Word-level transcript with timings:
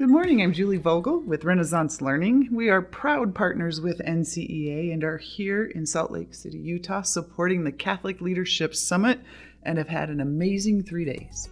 Good 0.00 0.08
morning. 0.08 0.40
I'm 0.42 0.54
Julie 0.54 0.78
Vogel 0.78 1.20
with 1.20 1.44
Renaissance 1.44 2.00
Learning. 2.00 2.48
We 2.50 2.70
are 2.70 2.80
proud 2.80 3.34
partners 3.34 3.82
with 3.82 3.98
NCEA 3.98 4.94
and 4.94 5.04
are 5.04 5.18
here 5.18 5.66
in 5.66 5.84
Salt 5.84 6.10
Lake 6.10 6.34
City, 6.34 6.56
Utah, 6.56 7.02
supporting 7.02 7.64
the 7.64 7.70
Catholic 7.70 8.22
Leadership 8.22 8.74
Summit 8.74 9.20
and 9.62 9.76
have 9.76 9.88
had 9.88 10.08
an 10.08 10.20
amazing 10.20 10.84
three 10.84 11.04
days. 11.04 11.50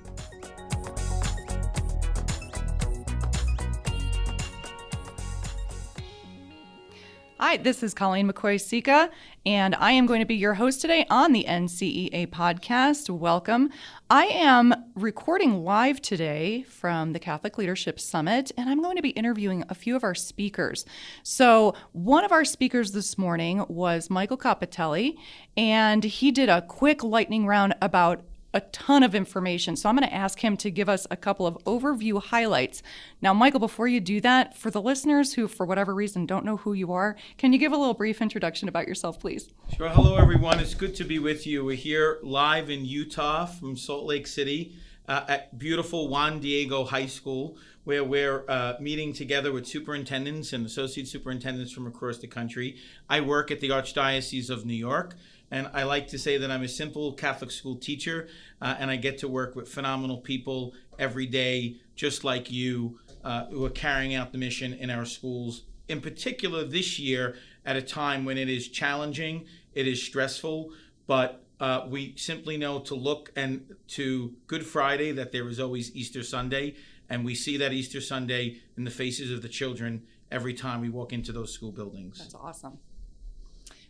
Hi, 7.41 7.57
this 7.57 7.85
is 7.85 7.95
Colleen 7.95 8.29
McCoy 8.29 8.61
Sika, 8.61 9.11
and 9.47 9.77
I 9.77 9.93
am 9.93 10.07
going 10.07 10.19
to 10.19 10.27
be 10.27 10.35
your 10.35 10.55
host 10.55 10.81
today 10.81 11.07
on 11.09 11.33
the 11.33 11.45
NCEA 11.49 12.27
podcast. 12.31 13.09
Welcome. 13.11 13.71
I 14.11 14.25
am 14.25 14.75
recording 14.97 15.63
live 15.63 16.03
today 16.03 16.65
from 16.65 17.13
the 17.13 17.21
Catholic 17.21 17.57
Leadership 17.57 18.01
Summit, 18.01 18.51
and 18.59 18.69
I'm 18.69 18.83
going 18.83 18.97
to 18.97 19.03
be 19.03 19.11
interviewing 19.11 19.63
a 19.69 19.77
few 19.77 19.95
of 19.95 20.03
our 20.03 20.17
speakers. 20.17 20.85
So, 21.23 21.77
one 21.93 22.25
of 22.25 22.33
our 22.33 22.45
speakers 22.45 22.91
this 22.91 23.17
morning 23.17 23.65
was 23.69 24.11
Michael 24.11 24.37
Coppotelli, 24.37 25.17
and 25.57 26.03
he 26.03 26.33
did 26.33 26.49
a 26.49 26.63
quick 26.63 27.05
lightning 27.05 27.47
round 27.47 27.77
about 27.81 28.25
a 28.59 28.61
ton 28.73 29.05
of 29.05 29.15
information. 29.15 29.77
So 29.77 29.89
I'm 29.89 29.97
going 29.97 30.09
to 30.09 30.15
ask 30.15 30.41
him 30.41 30.57
to 30.59 30.71
give 30.71 30.89
us 30.89 31.07
a 31.13 31.17
couple 31.17 31.47
of 31.47 31.57
overview 31.65 32.21
highlights. 32.21 32.83
Now, 33.23 33.33
Michael, 33.33 33.61
before 33.61 33.87
you 33.87 34.01
do 34.01 34.21
that, 34.23 34.57
for 34.57 34.69
the 34.69 34.83
listeners 34.83 35.35
who, 35.35 35.47
for 35.47 35.65
whatever 35.65 35.95
reason, 35.95 36.27
don't 36.27 36.45
know 36.45 36.57
who 36.57 36.73
you 36.73 36.93
are, 36.93 37.15
can 37.37 37.53
you 37.53 37.59
give 37.61 37.71
a 37.71 37.77
little 37.77 37.95
brief 37.95 38.21
introduction 38.21 38.69
about 38.69 38.89
yourself, 38.89 39.21
please? 39.21 39.53
Sure. 39.77 39.89
Hello, 39.89 40.17
everyone. 40.17 40.59
It's 40.59 40.75
good 40.75 40.97
to 40.97 41.05
be 41.05 41.21
with 41.21 41.47
you. 41.47 41.65
We're 41.65 41.77
here 41.77 42.19
live 42.25 42.69
in 42.69 42.85
Utah 42.85 43.47
from 43.47 43.77
Salt 43.77 44.05
Lake 44.07 44.27
City 44.27 44.75
uh, 45.07 45.25
at 45.29 45.57
beautiful 45.57 46.09
Juan 46.09 46.41
Diego 46.41 46.85
High 46.85 47.07
School, 47.07 47.57
where 47.85 48.03
we're 48.03 48.45
uh, 48.49 48.75
meeting 48.81 49.13
together 49.13 49.53
with 49.53 49.69
superintendents 49.69 50.53
and 50.53 50.67
associate 50.67 51.07
superintendents 51.07 51.71
from 51.71 51.87
across 51.87 52.19
the 52.19 52.27
country. 52.27 52.77
I 53.09 53.21
work 53.21 53.53
at 53.53 53.61
the 53.61 53.69
Archdiocese 53.69 54.51
of 54.51 54.67
New 54.67 54.75
York. 54.75 55.15
And 55.51 55.69
I 55.73 55.85
like 55.85 56.09
to 56.09 56.19
say 56.19 56.37
that 56.39 56.51
I'm 56.51 56.63
a 56.63 56.69
simple 56.69 57.13
Catholic 57.13 57.51
school 57.51 57.77
teacher, 57.77 58.29
uh, 58.61 58.77
and 58.79 58.91
I 58.91 58.97
get 58.97 59.19
to 59.19 59.29
work 59.29 59.57
with 59.57 59.69
phenomenal 59.69 60.19
people 60.19 60.75
every 60.99 61.27
day, 61.27 61.77
just 61.97 62.25
like 62.25 62.51
you, 62.51 62.99
uh, 63.25 63.47
who 63.47 63.65
are 63.65 63.71
carrying 63.71 64.15
out 64.15 64.33
the 64.33 64.39
mission 64.39 64.75
in 64.75 64.91
our 64.91 65.05
schools. 65.05 65.65
In 65.89 66.01
particular, 66.01 66.65
this 66.65 66.99
year, 66.99 67.37
at 67.65 67.77
a 67.77 67.83
time 67.83 68.25
when 68.25 68.37
it 68.37 68.49
is 68.49 68.69
challenging, 68.69 69.47
it 69.73 69.87
is 69.87 70.03
stressful, 70.03 70.71
but 71.07 71.45
uh, 71.61 71.87
we 71.89 72.15
simply 72.17 72.57
know 72.57 72.79
to 72.81 72.95
look 72.95 73.33
and 73.35 73.75
to 73.89 74.35
Good 74.47 74.65
Friday 74.65 75.13
that 75.13 75.33
there 75.33 75.49
is 75.49 75.59
always 75.59 75.95
Easter 75.97 76.23
Sunday, 76.23 76.77
and 77.09 77.25
we 77.25 77.35
see 77.35 77.57
that 77.57 77.73
Easter 77.73 78.01
Sunday 78.01 78.61
in 78.77 78.85
the 78.85 78.91
faces 78.91 79.31
of 79.31 79.43
the 79.43 79.49
children 79.49 80.03
every 80.31 80.55
time 80.55 80.81
we 80.81 80.91
walk 80.91 81.13
into 81.13 81.33
those 81.33 81.53
school 81.53 81.73
buildings. 81.73 82.19
That's 82.19 82.35
awesome. 82.35 82.79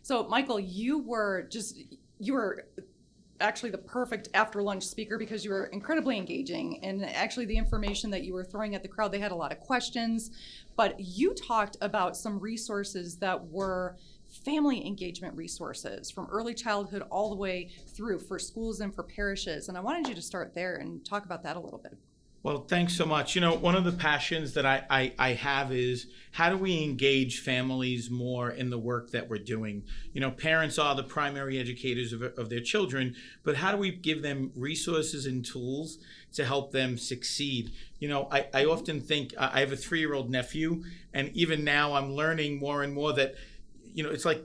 So, 0.09 0.23
Michael, 0.23 0.59
you 0.59 1.03
were 1.03 1.43
just, 1.51 1.77
you 2.17 2.33
were 2.33 2.65
actually 3.39 3.69
the 3.69 3.77
perfect 3.77 4.27
after 4.33 4.59
lunch 4.59 4.81
speaker 4.81 5.19
because 5.19 5.45
you 5.45 5.51
were 5.51 5.65
incredibly 5.65 6.17
engaging. 6.17 6.83
And 6.83 7.05
actually, 7.05 7.45
the 7.45 7.55
information 7.55 8.09
that 8.09 8.23
you 8.23 8.33
were 8.33 8.43
throwing 8.43 8.73
at 8.73 8.81
the 8.81 8.87
crowd, 8.87 9.11
they 9.11 9.19
had 9.19 9.31
a 9.31 9.35
lot 9.35 9.51
of 9.51 9.59
questions. 9.59 10.31
But 10.75 10.99
you 10.99 11.35
talked 11.35 11.77
about 11.81 12.17
some 12.17 12.39
resources 12.39 13.17
that 13.17 13.49
were 13.51 13.97
family 14.43 14.83
engagement 14.83 15.37
resources 15.37 16.09
from 16.09 16.25
early 16.31 16.55
childhood 16.55 17.03
all 17.11 17.29
the 17.29 17.35
way 17.35 17.69
through 17.95 18.17
for 18.17 18.39
schools 18.39 18.79
and 18.79 18.95
for 18.95 19.03
parishes. 19.03 19.69
And 19.69 19.77
I 19.77 19.81
wanted 19.81 20.07
you 20.07 20.15
to 20.15 20.23
start 20.23 20.55
there 20.55 20.77
and 20.77 21.05
talk 21.05 21.23
about 21.23 21.43
that 21.43 21.55
a 21.55 21.59
little 21.59 21.77
bit. 21.77 21.95
Well, 22.41 22.59
thanks 22.59 22.95
so 22.95 23.05
much. 23.05 23.35
You 23.35 23.41
know, 23.41 23.53
one 23.53 23.75
of 23.75 23.83
the 23.83 23.91
passions 23.91 24.53
that 24.53 24.65
I, 24.65 24.85
I, 24.89 25.13
I, 25.19 25.33
have 25.33 25.73
is 25.73 26.07
how 26.31 26.49
do 26.49 26.55
we 26.55 26.81
engage 26.81 27.41
families 27.41 28.09
more 28.09 28.49
in 28.49 28.69
the 28.69 28.77
work 28.77 29.11
that 29.11 29.29
we're 29.29 29.39
doing? 29.39 29.83
You 30.13 30.21
know, 30.21 30.31
parents 30.31 30.79
are 30.79 30.95
the 30.95 31.03
primary 31.03 31.59
educators 31.59 32.13
of, 32.13 32.21
of 32.21 32.49
their 32.49 32.61
children, 32.61 33.15
but 33.43 33.57
how 33.57 33.73
do 33.73 33.77
we 33.77 33.91
give 33.91 34.21
them 34.21 34.53
resources 34.55 35.25
and 35.25 35.45
tools 35.45 35.97
to 36.35 36.45
help 36.45 36.71
them 36.71 36.97
succeed? 36.97 37.73
You 37.99 38.07
know, 38.07 38.29
I, 38.31 38.47
I 38.53 38.65
often 38.65 39.01
think 39.01 39.33
I 39.37 39.59
have 39.59 39.73
a 39.73 39.77
three 39.77 39.99
year 39.99 40.13
old 40.13 40.29
nephew, 40.29 40.85
and 41.13 41.35
even 41.35 41.65
now 41.65 41.93
I'm 41.93 42.13
learning 42.13 42.57
more 42.57 42.83
and 42.83 42.93
more 42.93 43.11
that, 43.13 43.35
you 43.93 44.01
know, 44.01 44.11
it's 44.11 44.23
like 44.23 44.41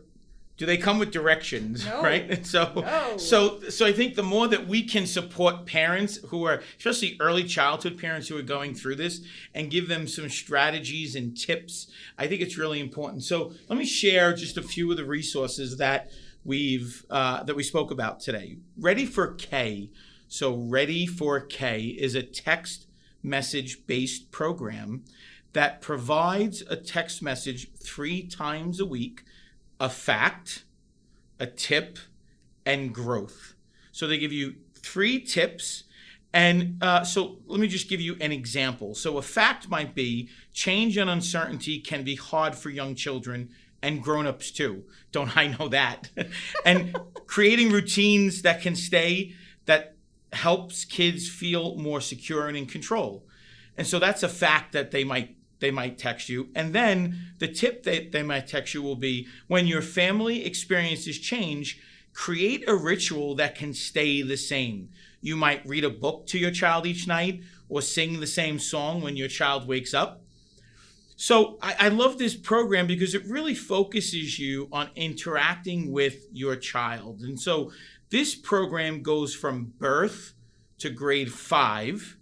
do 0.57 0.67
they 0.67 0.77
come 0.77 0.99
with 0.99 1.11
directions 1.11 1.85
no. 1.87 2.03
right 2.03 2.31
and 2.31 2.47
so 2.47 2.73
no. 2.77 3.17
so 3.17 3.61
so 3.69 3.87
i 3.87 3.93
think 3.93 4.15
the 4.15 4.23
more 4.23 4.47
that 4.49 4.67
we 4.67 4.83
can 4.83 5.07
support 5.07 5.67
parents 5.67 6.17
who 6.29 6.45
are 6.45 6.63
especially 6.79 7.17
early 7.21 7.45
childhood 7.45 7.99
parents 7.99 8.29
who 8.29 8.37
are 8.37 8.43
going 8.43 8.75
through 8.75 8.95
this 8.95 9.21
and 9.55 9.71
give 9.71 9.89
them 9.89 10.07
some 10.07 10.29
strategies 10.29 11.15
and 11.17 11.37
tips 11.37 11.89
i 12.19 12.27
think 12.27 12.41
it's 12.41 12.57
really 12.57 12.81
important 12.81 13.23
so 13.23 13.53
let 13.69 13.79
me 13.79 13.85
share 13.85 14.33
just 14.35 14.57
a 14.57 14.63
few 14.63 14.91
of 14.91 14.97
the 14.97 15.05
resources 15.05 15.77
that 15.79 16.11
we've 16.45 17.07
uh, 17.11 17.43
that 17.43 17.57
we 17.57 17.63
spoke 17.63 17.91
about 17.91 18.21
today 18.21 18.57
Ready4K 18.81 19.89
so 20.29 20.57
Ready4K 20.57 21.97
is 21.97 22.15
a 22.15 22.23
text 22.23 22.87
message 23.23 23.87
based 23.87 24.31
program 24.31 25.05
that 25.55 25.81
provides 25.81 26.63
a 26.69 26.77
text 26.77 27.23
message 27.23 27.73
three 27.79 28.23
times 28.23 28.79
a 28.81 28.85
week 28.85 29.23
a 29.85 29.91
fact, 29.91 30.65
a 31.39 31.47
tip, 31.47 31.99
and 32.65 32.95
growth. 32.95 33.55
So 33.93 34.07
they 34.07 34.17
give 34.17 34.33
you 34.33 34.55
three 34.75 35.21
tips. 35.21 35.85
And 36.33 36.83
uh, 36.83 37.05
so 37.05 37.37
let 37.47 37.61
me 37.61 37.69
just 37.69 37.91
give 37.91 38.01
you 38.01 38.17
an 38.19 38.33
example. 38.33 38.95
So 38.95 39.19
a 39.19 39.23
fact 39.23 39.69
might 39.69 39.95
be 39.95 40.31
change 40.55 40.97
and 40.97 41.11
uncertainty 41.11 41.81
can 41.81 42.03
be 42.03 42.15
hard 42.15 42.55
for 42.55 42.71
young 42.71 42.95
children 42.95 43.51
and 43.83 44.03
grown-ups 44.03 44.51
too. 44.53 44.85
Don't 45.13 45.37
I 45.37 45.49
know 45.59 45.69
that? 45.69 46.09
and 46.65 46.97
creating 47.27 47.71
routines 47.71 48.41
that 48.41 48.63
can 48.63 48.75
stay 48.75 49.35
that 49.67 49.97
helps 50.33 50.87
kids 50.87 51.29
feel 51.29 51.77
more 51.77 52.01
secure 52.01 52.49
and 52.49 52.57
in 52.57 52.65
control. 52.65 53.27
And 53.77 53.87
so 53.87 53.99
that's 53.99 54.23
a 54.23 54.31
fact 54.31 54.73
that 54.73 54.93
they 54.93 55.05
might 55.05 55.37
they 55.61 55.71
might 55.71 55.99
text 55.99 56.29
you. 56.29 56.49
And 56.55 56.75
then 56.75 57.33
the 57.39 57.49
tip 57.49 57.83
that 57.85 58.13
they 58.13 58.23
might 58.23 58.47
text 58.47 58.75
you 58.75 58.83
will 58.83 58.97
be 58.97 59.27
when 59.47 59.67
your 59.67 59.83
family 59.83 60.45
experiences 60.45 61.19
change, 61.19 61.81
create 62.13 62.69
a 62.69 62.75
ritual 62.75 63.35
that 63.37 63.55
can 63.55 63.75
stay 63.75 64.23
the 64.23 64.37
same. 64.37 64.91
You 65.21 65.37
might 65.37 65.67
read 65.67 65.85
a 65.85 65.91
book 65.91 66.27
to 66.29 66.39
your 66.39 66.51
child 66.51 66.87
each 66.87 67.07
night 67.09 67.43
or 67.69 67.83
sing 67.83 68.21
the 68.21 68.27
same 68.27 68.59
song 68.59 69.01
when 69.01 69.17
your 69.17 69.29
child 69.29 69.67
wakes 69.67 69.95
up. 69.95 70.23
So 71.17 71.59
I, 71.63 71.77
I, 71.79 71.89
love 71.89 72.19
this 72.19 72.35
program 72.35 72.87
because 72.87 73.15
it 73.15 73.25
really 73.27 73.55
focuses 73.55 74.39
you 74.39 74.69
on 74.73 74.91
interacting 74.97 75.93
with 75.93 76.27
your 76.33 76.57
child. 76.57 77.21
And 77.21 77.39
so 77.39 77.71
this 78.11 78.35
program 78.35 79.01
goes 79.01 79.35
from 79.35 79.73
birth 79.79 80.35
to 80.79 80.91
grade 80.91 81.33
five 81.33 82.17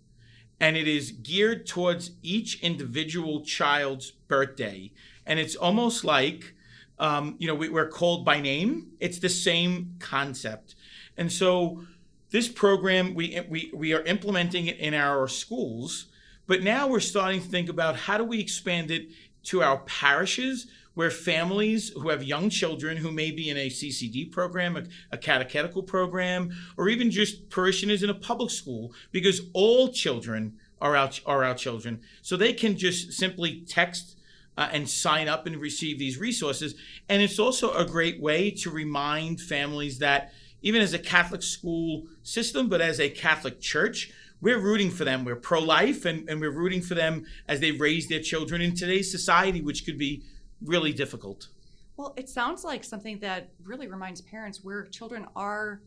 and 0.62 0.76
it 0.76 0.86
is 0.86 1.10
geared 1.10 1.66
towards 1.66 2.12
each 2.22 2.62
individual 2.62 3.44
child's 3.44 4.12
birthday. 4.12 4.92
And 5.26 5.40
it's 5.40 5.56
almost 5.56 6.04
like, 6.04 6.54
um, 7.00 7.34
you 7.40 7.48
know, 7.48 7.54
we, 7.56 7.68
we're 7.68 7.88
called 7.88 8.24
by 8.24 8.40
name. 8.40 8.92
It's 9.00 9.18
the 9.18 9.28
same 9.28 9.96
concept. 9.98 10.76
And 11.16 11.32
so 11.32 11.82
this 12.30 12.46
program, 12.46 13.12
we, 13.12 13.40
we, 13.48 13.72
we 13.74 13.92
are 13.92 14.02
implementing 14.02 14.68
it 14.68 14.78
in 14.78 14.94
our 14.94 15.26
schools, 15.26 16.06
but 16.46 16.62
now 16.62 16.86
we're 16.86 17.00
starting 17.00 17.40
to 17.42 17.48
think 17.48 17.68
about 17.68 17.96
how 17.96 18.16
do 18.16 18.22
we 18.22 18.38
expand 18.38 18.92
it 18.92 19.08
to 19.44 19.64
our 19.64 19.78
parishes 19.78 20.68
where 20.94 21.10
families 21.10 21.90
who 21.90 22.08
have 22.10 22.22
young 22.22 22.50
children 22.50 22.96
who 22.96 23.10
may 23.10 23.30
be 23.30 23.48
in 23.48 23.56
a 23.56 23.68
CCD 23.68 24.30
program, 24.30 24.76
a, 24.76 24.84
a, 25.10 25.18
catechetical 25.18 25.82
program, 25.82 26.50
or 26.76 26.88
even 26.88 27.10
just 27.10 27.48
parishioners 27.48 28.02
in 28.02 28.10
a 28.10 28.14
public 28.14 28.50
school, 28.50 28.92
because 29.10 29.42
all 29.52 29.88
children 29.92 30.58
are 30.80 30.96
our, 30.96 31.10
are 31.26 31.44
our 31.44 31.54
children. 31.54 32.00
So 32.20 32.36
they 32.36 32.52
can 32.52 32.76
just 32.76 33.12
simply 33.12 33.62
text 33.66 34.18
uh, 34.56 34.68
and 34.72 34.88
sign 34.88 35.28
up 35.28 35.46
and 35.46 35.56
receive 35.56 35.98
these 35.98 36.18
resources. 36.18 36.74
And 37.08 37.22
it's 37.22 37.38
also 37.38 37.72
a 37.72 37.86
great 37.86 38.20
way 38.20 38.50
to 38.50 38.70
remind 38.70 39.40
families 39.40 39.98
that 40.00 40.32
even 40.60 40.82
as 40.82 40.92
a 40.92 40.98
Catholic 40.98 41.42
school 41.42 42.06
system, 42.22 42.68
but 42.68 42.80
as 42.80 43.00
a 43.00 43.08
Catholic 43.08 43.60
church, 43.60 44.12
we're 44.40 44.58
rooting 44.58 44.90
for 44.90 45.04
them. 45.04 45.24
We're 45.24 45.36
pro 45.36 45.60
life 45.60 46.04
and, 46.04 46.28
and 46.28 46.40
we're 46.40 46.50
rooting 46.50 46.82
for 46.82 46.94
them 46.94 47.24
as 47.48 47.60
they 47.60 47.70
raise 47.70 48.08
their 48.08 48.20
children 48.20 48.60
in 48.60 48.74
today's 48.74 49.10
society, 49.10 49.60
which 49.60 49.84
could 49.84 49.98
be 49.98 50.22
really 50.64 50.92
difficult. 50.92 51.48
Well, 51.96 52.14
it 52.16 52.28
sounds 52.28 52.64
like 52.64 52.84
something 52.84 53.18
that 53.20 53.50
really 53.64 53.86
reminds 53.86 54.20
parents 54.20 54.64
where 54.64 54.84
children 54.86 55.26
are 55.36 55.82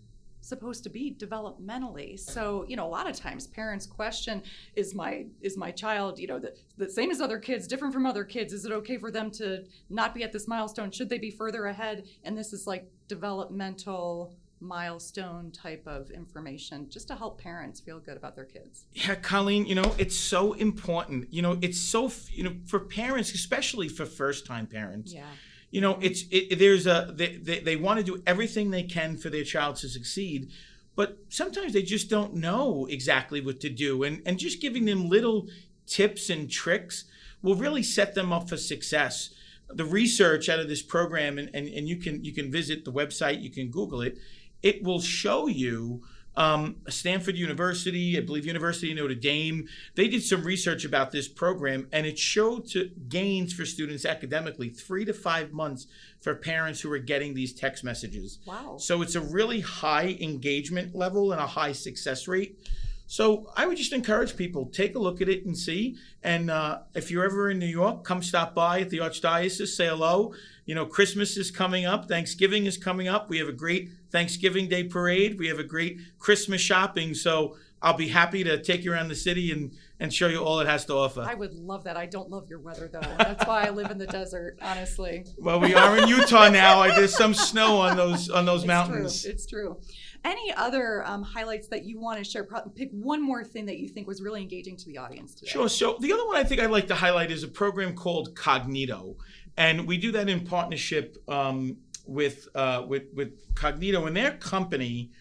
supposed 0.46 0.84
to 0.84 0.90
be 0.90 1.16
developmentally. 1.20 2.20
So 2.20 2.66
you 2.68 2.76
know 2.76 2.86
a 2.86 2.88
lot 2.88 3.10
of 3.10 3.16
times 3.16 3.48
parents 3.48 3.88
question 3.88 4.44
is 4.76 4.94
my 4.94 5.26
is 5.42 5.58
my 5.58 5.72
child 5.72 6.20
you 6.20 6.28
know 6.28 6.38
the, 6.38 6.54
the 6.78 6.90
same 6.90 7.10
as 7.10 7.20
other 7.20 7.40
kids 7.40 7.68
different 7.68 7.94
from 7.94 8.06
other 8.06 8.24
kids? 8.24 8.54
Is 8.54 8.66
it 8.66 8.72
okay 8.72 8.98
for 8.98 9.10
them 9.10 9.32
to 9.32 9.66
not 9.90 10.14
be 10.14 10.24
at 10.24 10.32
this 10.32 10.48
milestone? 10.48 10.92
Should 10.92 11.10
they 11.10 11.18
be 11.18 11.32
further 11.32 11.66
ahead? 11.66 12.06
And 12.24 12.38
this 12.38 12.54
is 12.54 12.68
like 12.68 12.88
developmental 13.08 14.36
milestone 14.66 15.52
type 15.52 15.84
of 15.86 16.10
information 16.12 16.90
just 16.90 17.08
to 17.08 17.16
help 17.16 17.40
parents 17.40 17.80
feel 17.80 18.00
good 18.00 18.18
about 18.18 18.36
their 18.36 18.46
kids. 18.46 18.86
Yeah, 18.94 19.16
Colleen, 19.16 19.66
you 19.66 19.76
know, 19.76 19.96
it's 19.98 20.18
so 20.18 20.54
important. 20.54 21.34
You 21.34 21.42
know, 21.42 21.58
it's 21.62 21.80
so, 21.80 22.12
you 22.32 22.44
know, 22.44 22.56
for 22.66 22.80
parents, 22.80 23.34
especially 23.34 23.88
for 23.88 24.06
first 24.06 24.46
time 24.46 24.68
parents. 24.68 25.14
Yeah. 25.14 25.24
You 25.72 25.82
know, 25.82 25.98
it's, 26.02 26.24
it, 26.32 26.58
there's 26.60 26.88
a, 26.88 27.12
they, 27.14 27.38
they, 27.38 27.60
they 27.60 27.76
want 27.76 28.00
to 28.00 28.04
do 28.04 28.22
everything 28.26 28.72
they 28.72 28.84
can 28.84 29.18
for 29.18 29.30
their 29.30 29.44
child 29.44 29.76
to 29.78 29.90
succeed, 29.90 30.52
but 30.96 31.18
sometimes 31.30 31.74
they 31.74 31.82
just 31.82 32.10
don't 32.10 32.34
know 32.34 32.88
exactly 32.90 33.42
what 33.42 33.60
to 33.62 33.70
do. 33.70 34.04
And, 34.04 34.22
and 34.26 34.40
just 34.40 34.62
giving 34.62 34.86
them 34.86 35.10
little 35.10 35.48
tips 35.86 36.30
and 36.30 36.50
tricks 36.50 37.06
will 37.42 37.56
really 37.56 37.84
set 37.84 38.16
them 38.16 38.32
up 38.32 38.50
for 38.50 38.58
success. 38.58 39.34
The 39.70 39.84
research 39.84 40.48
out 40.48 40.60
of 40.60 40.68
this 40.68 40.82
program, 40.82 41.38
and, 41.38 41.50
and, 41.54 41.68
and 41.68 41.88
you 41.88 41.98
can 41.98 42.24
you 42.24 42.34
can 42.34 42.52
visit 42.52 42.86
the 42.86 42.92
website, 42.92 43.42
you 43.42 43.50
can 43.50 43.70
Google 43.70 44.02
it, 44.02 44.18
it 44.64 44.84
will 44.84 45.00
show 45.00 45.48
you 45.48 46.04
um, 46.38 46.78
Stanford 46.90 47.38
University, 47.38 48.18
I 48.18 48.22
believe 48.22 48.46
University 48.46 48.92
of 48.92 48.98
Notre 48.98 49.16
Dame, 49.16 49.68
they 49.96 50.08
did 50.08 50.24
some 50.24 50.44
research 50.44 50.84
about 50.84 51.12
this 51.12 51.28
program, 51.28 51.88
and 51.92 52.06
it 52.06 52.20
showed 52.20 52.68
to 52.70 52.90
gains 53.08 53.54
for 53.54 53.66
students 53.66 54.06
academically 54.06 54.70
three 54.70 55.06
to 55.06 55.14
five 55.14 55.54
months 55.54 55.88
for 56.20 56.36
parents 56.36 56.82
who 56.82 56.92
are 56.92 57.00
getting 57.00 57.34
these 57.34 57.54
text 57.54 57.84
messages. 57.84 58.40
Wow! 58.46 58.78
So 58.78 59.02
it's 59.02 59.16
a 59.16 59.22
really 59.22 59.62
high 59.62 60.18
engagement 60.20 60.96
level 60.96 61.32
and 61.32 61.42
a 61.42 61.48
high 61.48 61.72
success 61.72 62.28
rate. 62.28 62.60
So 63.08 63.52
I 63.56 63.68
would 63.68 63.78
just 63.78 63.94
encourage 63.94 64.36
people 64.36 64.66
take 64.66 64.96
a 64.96 65.00
look 65.00 65.22
at 65.22 65.30
it 65.30 65.46
and 65.46 65.58
see. 65.58 65.98
And 66.24 66.50
uh, 66.50 66.80
if 66.96 67.12
you're 67.12 67.26
ever 67.26 67.52
in 67.52 67.60
New 67.60 67.66
York, 67.68 68.04
come 68.04 68.24
stop 68.24 68.56
by 68.56 68.82
at 68.82 68.90
the 68.90 68.98
Archdiocese, 68.98 69.68
say 69.68 69.88
hello. 69.88 70.34
You 70.66 70.74
know, 70.74 70.86
Christmas 70.86 71.38
is 71.38 71.52
coming 71.52 71.86
up, 71.86 72.08
Thanksgiving 72.08 72.66
is 72.66 72.78
coming 72.78 73.08
up. 73.08 73.30
We 73.30 73.38
have 73.38 73.48
a 73.48 73.54
great 73.54 73.92
Thanksgiving 74.12 74.68
Day 74.68 74.84
parade. 74.84 75.38
We 75.38 75.48
have 75.48 75.60
a 75.60 75.64
great 75.64 76.00
Christmas 76.18 76.62
shopping. 76.62 77.14
So 77.14 77.58
I'll 77.86 77.94
be 77.94 78.08
happy 78.08 78.44
to 78.44 78.60
take 78.64 78.84
you 78.84 78.92
around 78.92 79.10
the 79.10 79.16
city 79.16 79.52
and 79.52 79.72
and 80.00 80.12
show 80.12 80.28
you 80.28 80.40
all 80.40 80.60
it 80.60 80.68
has 80.68 80.86
to 80.86 80.96
offer. 80.96 81.22
I 81.22 81.36
would 81.36 81.54
love 81.54 81.84
that. 81.84 81.96
I 81.96 82.08
don't 82.08 82.32
love 82.32 82.50
your 82.50 82.60
weather 82.60 82.90
though. 82.92 83.00
That's 83.00 83.46
why 83.46 83.66
I 83.66 83.70
live 83.70 83.92
in 83.92 84.00
the 84.00 84.08
desert, 84.08 84.58
honestly. 84.60 85.24
Well, 85.38 85.60
we 85.60 85.76
are 85.76 85.96
in 86.00 86.08
Utah 86.08 86.50
now. 86.50 86.82
There's 86.96 87.16
some 87.16 87.36
snow 87.36 87.78
on 87.78 87.96
those 87.96 88.28
on 88.32 88.46
those 88.46 88.62
it's 88.62 88.68
mountains. 88.68 89.22
True. 89.22 89.32
It's 89.32 89.46
true. 89.46 89.80
Any 90.24 90.52
other 90.56 91.06
um, 91.06 91.22
highlights 91.22 91.68
that 91.68 91.86
you 91.86 92.00
want 92.00 92.18
to 92.18 92.24
share? 92.24 92.48
Pick 92.74 92.90
one 92.92 93.22
more 93.22 93.44
thing 93.44 93.68
that 93.68 93.78
you 93.78 93.88
think 93.88 94.08
was 94.08 94.20
really 94.20 94.42
engaging 94.42 94.76
to 94.78 94.86
the 94.88 94.98
audience 94.98 95.36
today. 95.36 95.52
Sure. 95.52 95.70
So 95.70 95.98
the 96.00 96.12
other 96.12 96.26
one 96.26 96.38
I 96.38 96.44
think 96.44 96.62
I'd 96.62 96.72
like 96.72 96.88
to 96.88 96.96
highlight 96.96 97.30
is 97.30 97.44
a 97.44 97.48
program 97.48 97.94
called 97.94 98.34
Kognito, 98.34 99.16
and 99.58 99.88
we 99.88 99.98
do 99.98 100.12
that 100.14 100.28
in 100.28 100.44
partnership 100.44 101.18
um, 101.28 101.78
with 102.08 102.48
uh, 102.56 102.84
with 102.88 103.14
with 103.14 103.54
Kognito, 103.54 104.08
and 104.08 104.18
their 104.18 104.32
company 104.32 105.12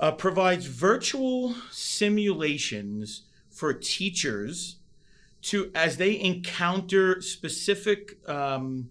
uh, 0.00 0.12
provides 0.12 0.66
virtual 0.66 1.54
simulations 1.70 3.22
for 3.50 3.72
teachers 3.72 4.76
to 5.42 5.70
as 5.74 5.96
they 5.96 6.18
encounter 6.20 7.20
specific 7.20 8.18
um, 8.28 8.90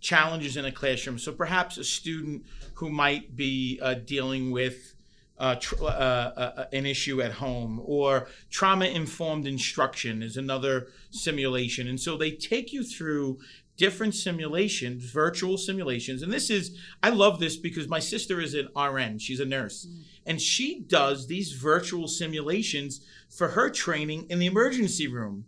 challenges 0.00 0.56
in 0.56 0.64
a 0.64 0.72
classroom. 0.72 1.18
So 1.18 1.32
perhaps 1.32 1.78
a 1.78 1.84
student 1.84 2.44
who 2.74 2.90
might 2.90 3.36
be 3.36 3.78
uh, 3.82 3.94
dealing 3.94 4.50
with 4.50 4.94
uh, 5.38 5.54
tr- 5.54 5.82
uh, 5.82 5.86
uh, 5.86 6.64
an 6.72 6.84
issue 6.84 7.22
at 7.22 7.32
home, 7.32 7.80
or 7.84 8.28
trauma 8.50 8.84
informed 8.84 9.46
instruction 9.46 10.22
is 10.22 10.36
another 10.36 10.88
simulation. 11.10 11.88
And 11.88 11.98
so 11.98 12.16
they 12.16 12.32
take 12.32 12.72
you 12.74 12.84
through 12.84 13.38
different 13.80 14.14
simulations, 14.14 15.06
virtual 15.06 15.56
simulations. 15.56 16.20
And 16.20 16.30
this 16.30 16.50
is, 16.50 16.78
I 17.02 17.08
love 17.08 17.40
this 17.40 17.56
because 17.56 17.88
my 17.88 17.98
sister 17.98 18.38
is 18.38 18.52
an 18.52 18.68
RN, 18.76 19.18
she's 19.18 19.40
a 19.40 19.46
nurse, 19.46 19.86
mm. 19.86 20.02
and 20.26 20.38
she 20.38 20.80
does 20.80 21.28
these 21.28 21.52
virtual 21.52 22.06
simulations 22.06 23.00
for 23.30 23.48
her 23.48 23.70
training 23.70 24.26
in 24.28 24.38
the 24.38 24.44
emergency 24.44 25.06
room. 25.06 25.46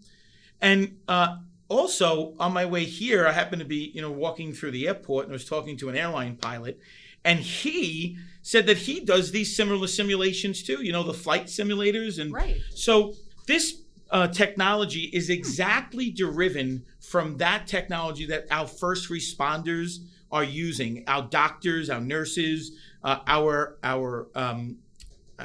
And 0.63 0.97
uh, 1.07 1.37
also 1.69 2.33
on 2.41 2.55
my 2.55 2.65
way 2.65 2.85
here, 2.85 3.27
I 3.27 3.33
happened 3.33 3.61
to 3.61 3.69
be, 3.69 3.93
you 3.95 4.01
know, 4.01 4.11
walking 4.11 4.55
through 4.55 4.71
the 4.71 4.89
airport 4.89 5.27
and 5.27 5.33
I 5.33 5.35
was 5.35 5.45
talking 5.45 5.77
to 5.77 5.91
an 5.91 5.97
airline 5.97 6.37
pilot, 6.37 6.81
and 7.27 7.39
he 7.39 8.17
said 8.41 8.65
that 8.67 8.79
he 8.79 9.01
does 9.01 9.31
these 9.31 9.55
similar 9.55 9.87
simulations 9.87 10.63
too. 10.63 10.83
You 10.83 10.93
know, 10.93 11.03
the 11.03 11.13
flight 11.13 11.49
simulators, 11.49 12.19
and 12.19 12.33
right. 12.33 12.57
so 12.75 13.13
this 13.47 13.82
uh, 14.13 14.29
technology 14.29 15.11
is 15.13 15.31
exactly 15.31 16.11
driven 16.11 16.85
from 17.01 17.39
that 17.39 17.67
technology 17.67 18.27
that 18.27 18.47
our 18.51 18.67
first 18.67 19.11
responders 19.11 19.99
are 20.31 20.45
using. 20.45 21.05
Our 21.07 21.23
doctors, 21.23 21.91
our 21.91 22.01
nurses, 22.01 22.73
uh, 23.03 23.21
our 23.27 23.79
our 23.83 24.29
um, 24.35 24.77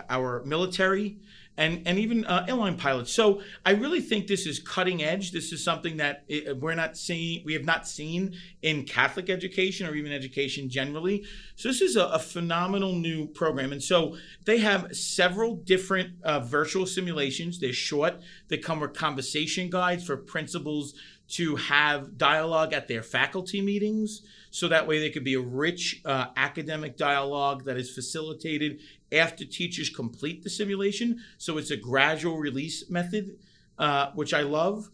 our 0.10 0.44
military 0.44 1.18
and 1.58 1.82
and 1.88 1.98
even 1.98 2.26
uh, 2.26 2.46
airline 2.48 2.78
pilots. 2.78 3.12
So 3.12 3.42
I 3.66 3.72
really 3.72 4.02
think 4.02 4.28
this 4.28 4.46
is 4.46 4.60
cutting 4.60 5.04
edge. 5.04 5.32
This 5.32 5.52
is 5.52 5.64
something 5.64 5.98
that 5.98 6.26
uh, 6.32 6.56
we're 6.56 6.76
not 6.76 6.96
seeing, 6.98 7.44
we 7.46 7.54
have 7.54 7.66
not 7.66 7.88
seen 7.88 8.36
in 8.62 8.84
Catholic 8.84 9.30
education 9.30 9.88
or 9.88 9.96
even 9.96 10.12
education 10.12 10.70
generally. 10.70 11.26
So 11.58 11.70
this 11.70 11.82
is 11.82 11.96
a, 11.96 12.06
a 12.06 12.20
phenomenal 12.20 12.94
new 12.94 13.26
program, 13.26 13.72
and 13.72 13.82
so 13.82 14.16
they 14.46 14.60
have 14.60 14.96
several 14.96 15.56
different 15.56 16.14
uh, 16.24 16.40
virtual 16.40 16.86
simulations. 16.86 17.60
They're 17.60 17.74
short. 17.74 18.22
They 18.48 18.60
come 18.60 18.80
with 18.80 18.94
conversation 18.94 19.72
guides 19.72 20.06
for 20.06 20.18
principals 20.18 20.94
to 21.30 21.56
have 21.56 22.16
dialogue 22.16 22.74
at 22.74 22.88
their 22.88 23.02
faculty 23.02 23.60
meetings 23.60 24.22
so 24.52 24.68
that 24.68 24.88
way 24.88 25.00
there 25.00 25.10
could 25.10 25.24
be 25.24 25.34
a 25.34 25.42
rich 25.42 26.00
uh, 26.06 26.28
academic 26.38 26.96
dialogue 26.96 27.66
that 27.66 27.76
is 27.76 27.90
facilitated 27.90 28.80
after 29.12 29.44
teachers 29.44 29.90
complete 29.90 30.44
the 30.44 30.50
simulation. 30.52 31.20
So 31.40 31.58
it's 31.58 31.72
a 31.72 31.78
gradual 31.78 32.38
release 32.38 32.88
method, 32.88 33.40
uh, 33.80 34.12
which 34.12 34.32
I 34.32 34.42
love. 34.42 34.90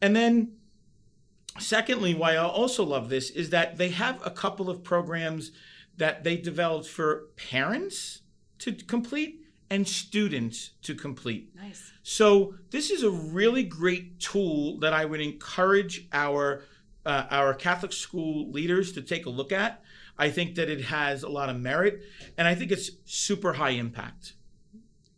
And 0.00 0.14
then, 0.14 0.52
secondly, 1.58 2.14
why 2.14 2.34
I 2.34 2.44
also 2.44 2.84
love 2.84 3.08
this 3.08 3.30
is 3.30 3.50
that 3.50 3.78
they 3.78 3.88
have 3.90 4.24
a 4.24 4.30
couple 4.30 4.70
of 4.70 4.84
programs 4.84 5.50
that 5.96 6.24
they 6.24 6.36
developed 6.36 6.88
for 6.88 7.28
parents 7.36 8.22
to 8.58 8.72
complete 8.72 9.40
and 9.70 9.86
students 9.88 10.70
to 10.82 10.94
complete. 10.94 11.54
Nice. 11.56 11.92
So 12.02 12.54
this 12.70 12.90
is 12.90 13.02
a 13.02 13.10
really 13.10 13.62
great 13.62 14.20
tool 14.20 14.78
that 14.80 14.92
I 14.92 15.04
would 15.04 15.20
encourage 15.20 16.06
our 16.12 16.62
uh, 17.06 17.26
our 17.30 17.52
Catholic 17.52 17.92
school 17.92 18.50
leaders 18.50 18.92
to 18.92 19.02
take 19.02 19.26
a 19.26 19.30
look 19.30 19.52
at. 19.52 19.82
I 20.16 20.30
think 20.30 20.54
that 20.54 20.70
it 20.70 20.82
has 20.82 21.22
a 21.22 21.28
lot 21.28 21.50
of 21.50 21.56
merit, 21.56 22.02
and 22.38 22.46
I 22.46 22.54
think 22.54 22.70
it's 22.70 22.90
super 23.04 23.54
high 23.54 23.70
impact. 23.70 24.34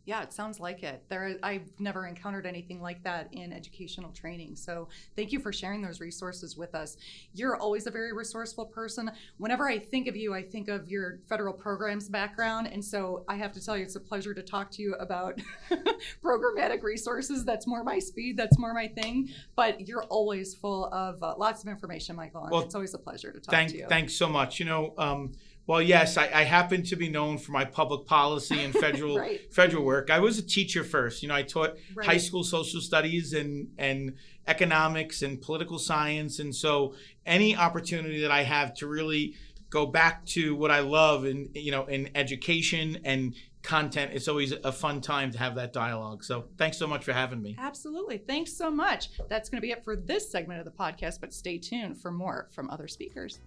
Yeah, 0.07 0.23
it 0.23 0.31
sounds 0.31 0.61
like 0.61 0.83
it. 0.83 1.03
There, 1.09 1.35
I've 1.43 1.69
never 1.79 2.07
encountered 2.07 2.45
anything 2.45 2.81
like 2.81 3.03
that 3.03 3.27
in 3.33 3.51
educational 3.51 4.09
training. 4.11 4.55
So 4.55 4.87
thank 5.17 5.33
you 5.33 5.39
for 5.41 5.51
sharing 5.51 5.81
those 5.81 5.99
resources 5.99 6.55
with 6.55 6.75
us. 6.75 6.95
You're 7.33 7.57
always 7.57 7.87
a 7.87 7.91
very 7.91 8.13
resourceful 8.13 8.67
person. 8.67 9.11
Whenever 9.37 9.67
I 9.67 9.79
think 9.79 10.07
of 10.07 10.15
you, 10.15 10.33
I 10.33 10.43
think 10.43 10.69
of 10.69 10.87
your 10.87 11.19
federal 11.27 11.53
programs 11.53 12.07
background, 12.07 12.69
and 12.71 12.83
so 12.83 13.25
I 13.27 13.35
have 13.35 13.51
to 13.51 13.63
tell 13.63 13.75
you, 13.75 13.83
it's 13.83 13.97
a 13.97 13.99
pleasure 13.99 14.33
to 14.33 14.41
talk 14.41 14.71
to 14.71 14.81
you 14.81 14.93
about 14.95 15.41
programmatic 16.23 16.83
resources. 16.83 17.43
That's 17.43 17.67
more 17.67 17.83
my 17.83 17.99
speed. 17.99 18.37
That's 18.37 18.57
more 18.57 18.73
my 18.73 18.87
thing. 18.87 19.27
But 19.57 19.89
you're 19.89 20.05
always 20.05 20.55
full 20.55 20.85
of 20.93 21.21
uh, 21.21 21.35
lots 21.37 21.63
of 21.63 21.67
information, 21.67 22.15
Michael. 22.15 22.43
And 22.43 22.51
well, 22.53 22.61
it's 22.61 22.75
always 22.75 22.93
a 22.93 22.99
pleasure 22.99 23.33
to 23.33 23.41
talk 23.41 23.53
thank, 23.53 23.71
to 23.71 23.77
you. 23.79 23.87
Thanks 23.89 24.13
so 24.13 24.29
much. 24.29 24.57
You 24.57 24.67
know. 24.67 24.93
Um, 24.97 25.33
well, 25.67 25.81
yes, 25.81 26.17
I, 26.17 26.29
I, 26.33 26.43
happen 26.43 26.81
to 26.83 26.95
be 26.95 27.09
known 27.09 27.37
for 27.37 27.51
my 27.51 27.65
public 27.65 28.07
policy 28.07 28.63
and 28.63 28.73
federal 28.85 29.19
right. 29.19 29.53
federal 29.53 29.83
work. 29.83 30.09
I 30.09 30.19
was 30.19 30.39
a 30.39 30.41
teacher 30.41 30.83
first. 30.83 31.21
You 31.21 31.27
know, 31.27 31.35
I 31.35 31.43
taught 31.43 31.75
right. 31.93 32.07
high 32.07 32.17
school 32.17 32.43
social 32.43 32.79
studies 32.79 33.33
and 33.33 33.67
and 33.77 34.15
economics 34.47 35.21
and 35.21 35.41
political 35.41 35.77
science, 35.77 36.39
and 36.39 36.55
so 36.55 36.95
any 37.25 37.55
opportunity 37.55 38.21
that 38.21 38.31
I 38.31 38.43
have 38.43 38.73
to 38.75 38.87
really 38.87 39.35
go 39.69 39.85
back 39.85 40.25
to 40.25 40.55
what 40.55 40.71
I 40.71 40.79
love 40.79 41.25
in 41.25 41.49
you 41.53 41.71
know 41.71 41.85
in 41.85 42.09
education 42.15 43.01
and 43.03 43.35
content, 43.61 44.11
it's 44.13 44.29
always 44.29 44.53
a 44.53 44.71
fun 44.71 45.01
time 45.01 45.29
to 45.31 45.37
have 45.37 45.55
that 45.55 45.73
dialogue. 45.73 46.23
So 46.23 46.45
thanks 46.57 46.77
so 46.77 46.87
much 46.87 47.03
for 47.03 47.11
having 47.11 47.41
me. 47.41 47.57
Absolutely, 47.59 48.19
thanks 48.19 48.53
so 48.53 48.71
much. 48.71 49.09
That's 49.27 49.49
going 49.49 49.57
to 49.57 49.61
be 49.61 49.71
it 49.71 49.83
for 49.83 49.97
this 49.97 50.31
segment 50.31 50.59
of 50.59 50.65
the 50.65 50.71
podcast, 50.71 51.19
but 51.19 51.33
stay 51.33 51.57
tuned 51.57 51.99
for 51.99 52.09
more 52.09 52.47
from 52.53 52.69
other 52.69 52.87
speakers. 52.87 53.41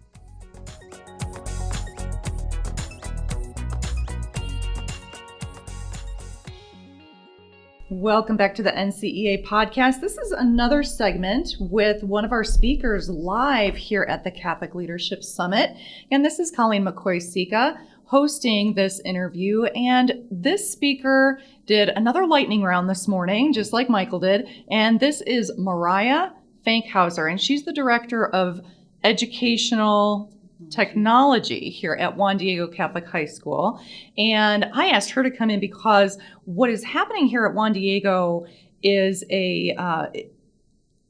Welcome 7.93 8.37
back 8.37 8.55
to 8.55 8.63
the 8.63 8.71
NCEA 8.71 9.45
podcast. 9.45 10.01
This 10.01 10.17
is 10.17 10.31
another 10.31 10.85
segment 10.85 11.57
with 11.59 12.05
one 12.05 12.25
of 12.25 12.31
our 12.31 12.45
speakers 12.45 13.11
live 13.11 13.75
here 13.75 14.07
at 14.09 14.23
the 14.23 14.31
Catholic 14.31 14.77
Leadership 14.77 15.25
Summit. 15.25 15.75
And 16.13 16.25
this 16.25 16.39
is 16.39 16.53
Colleen 16.53 16.85
McCoy 16.85 17.21
Sika, 17.21 17.81
hosting 18.05 18.75
this 18.75 19.01
interview. 19.01 19.65
And 19.65 20.25
this 20.31 20.71
speaker 20.71 21.41
did 21.67 21.89
another 21.89 22.29
lightning 22.29 22.63
round 22.63 22.89
this 22.89 23.09
morning, 23.09 23.53
just 23.53 23.73
like 23.73 23.91
Michael 23.91 24.21
did. 24.21 24.47
And 24.71 25.01
this 25.01 25.21
is 25.23 25.51
Mariah 25.59 26.29
Fankhauser, 26.65 27.29
and 27.29 27.41
she's 27.41 27.65
the 27.65 27.73
director 27.73 28.25
of 28.25 28.61
educational 29.03 30.33
technology 30.69 31.71
here 31.71 31.95
at 31.95 32.17
Juan 32.17 32.37
Diego 32.37 32.67
Catholic 32.67 33.07
High 33.07 33.25
School. 33.25 33.81
And 34.19 34.67
I 34.73 34.89
asked 34.89 35.11
her 35.13 35.23
to 35.23 35.31
come 35.31 35.51
in 35.51 35.61
because 35.61 36.19
what 36.45 36.71
is 36.71 36.85
happening 36.85 37.27
here 37.27 37.47
at 37.47 37.55
Juan 37.55 37.73
Diego 37.73 38.47
is 38.83 39.25
a 39.31 39.75
uh, 39.77 40.07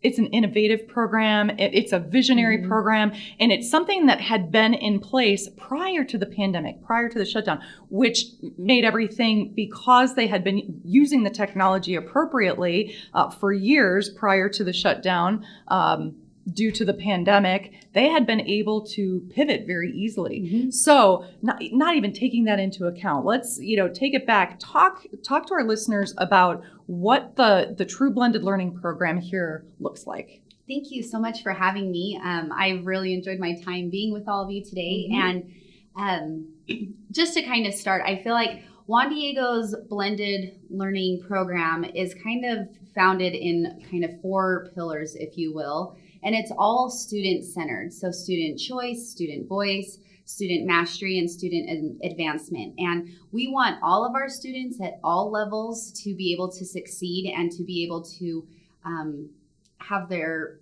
it's 0.02 0.18
an 0.18 0.26
innovative 0.28 0.88
program 0.88 1.50
it's 1.58 1.92
a 1.92 1.98
visionary 1.98 2.58
mm-hmm. 2.58 2.68
program 2.68 3.12
and 3.38 3.52
it's 3.52 3.70
something 3.70 4.06
that 4.06 4.20
had 4.20 4.50
been 4.50 4.74
in 4.74 4.98
place 4.98 5.48
prior 5.56 6.04
to 6.04 6.16
the 6.16 6.26
pandemic 6.26 6.82
prior 6.82 7.08
to 7.08 7.18
the 7.18 7.24
shutdown 7.24 7.60
which 7.88 8.24
made 8.56 8.84
everything 8.84 9.52
because 9.54 10.14
they 10.14 10.26
had 10.26 10.42
been 10.42 10.80
using 10.84 11.22
the 11.22 11.30
technology 11.30 11.94
appropriately 11.94 12.94
uh, 13.14 13.28
for 13.28 13.52
years 13.52 14.08
prior 14.08 14.48
to 14.48 14.64
the 14.64 14.72
shutdown 14.72 15.44
um, 15.68 16.14
due 16.52 16.72
to 16.72 16.84
the 16.84 16.94
pandemic, 16.94 17.72
they 17.92 18.08
had 18.08 18.26
been 18.26 18.40
able 18.40 18.84
to 18.86 19.20
pivot 19.30 19.66
very 19.66 19.92
easily. 19.92 20.40
Mm-hmm. 20.40 20.70
So, 20.70 21.24
not, 21.42 21.60
not 21.72 21.96
even 21.96 22.12
taking 22.12 22.44
that 22.44 22.58
into 22.58 22.86
account, 22.86 23.24
let's 23.26 23.58
you 23.60 23.76
know 23.76 23.88
take 23.88 24.14
it 24.14 24.26
back. 24.26 24.58
Talk 24.58 25.04
talk 25.24 25.46
to 25.46 25.54
our 25.54 25.64
listeners 25.64 26.14
about 26.18 26.62
what 26.86 27.36
the 27.36 27.74
the 27.76 27.84
True 27.84 28.12
Blended 28.12 28.42
Learning 28.42 28.78
Program 28.78 29.18
here 29.18 29.64
looks 29.78 30.06
like. 30.06 30.42
Thank 30.66 30.90
you 30.90 31.02
so 31.02 31.18
much 31.18 31.42
for 31.42 31.52
having 31.52 31.90
me. 31.90 32.18
Um, 32.22 32.52
I 32.52 32.80
really 32.84 33.12
enjoyed 33.12 33.40
my 33.40 33.60
time 33.60 33.90
being 33.90 34.12
with 34.12 34.28
all 34.28 34.44
of 34.44 34.50
you 34.50 34.64
today, 34.64 35.08
mm-hmm. 35.10 35.20
and 35.20 35.54
um, 35.96 36.48
just 37.10 37.34
to 37.34 37.42
kind 37.42 37.66
of 37.66 37.74
start, 37.74 38.02
I 38.06 38.22
feel 38.22 38.32
like 38.32 38.62
Juan 38.86 39.10
Diego's 39.10 39.74
blended 39.88 40.58
learning 40.68 41.22
program 41.26 41.84
is 41.84 42.14
kind 42.14 42.44
of 42.44 42.68
founded 42.94 43.34
in 43.34 43.80
kind 43.90 44.04
of 44.04 44.20
four 44.20 44.70
pillars, 44.74 45.14
if 45.14 45.38
you 45.38 45.54
will. 45.54 45.96
And 46.22 46.34
it's 46.34 46.52
all 46.56 46.90
student 46.90 47.44
centered. 47.44 47.92
So, 47.92 48.10
student 48.10 48.58
choice, 48.58 49.08
student 49.08 49.48
voice, 49.48 49.98
student 50.24 50.66
mastery, 50.66 51.18
and 51.18 51.30
student 51.30 51.98
advancement. 52.04 52.74
And 52.78 53.08
we 53.32 53.48
want 53.48 53.78
all 53.82 54.04
of 54.04 54.14
our 54.14 54.28
students 54.28 54.80
at 54.80 55.00
all 55.02 55.30
levels 55.30 55.92
to 56.04 56.14
be 56.14 56.32
able 56.32 56.50
to 56.52 56.64
succeed 56.64 57.32
and 57.36 57.50
to 57.52 57.64
be 57.64 57.84
able 57.84 58.02
to 58.18 58.46
um, 58.84 59.30
have 59.78 60.08
their 60.08 60.60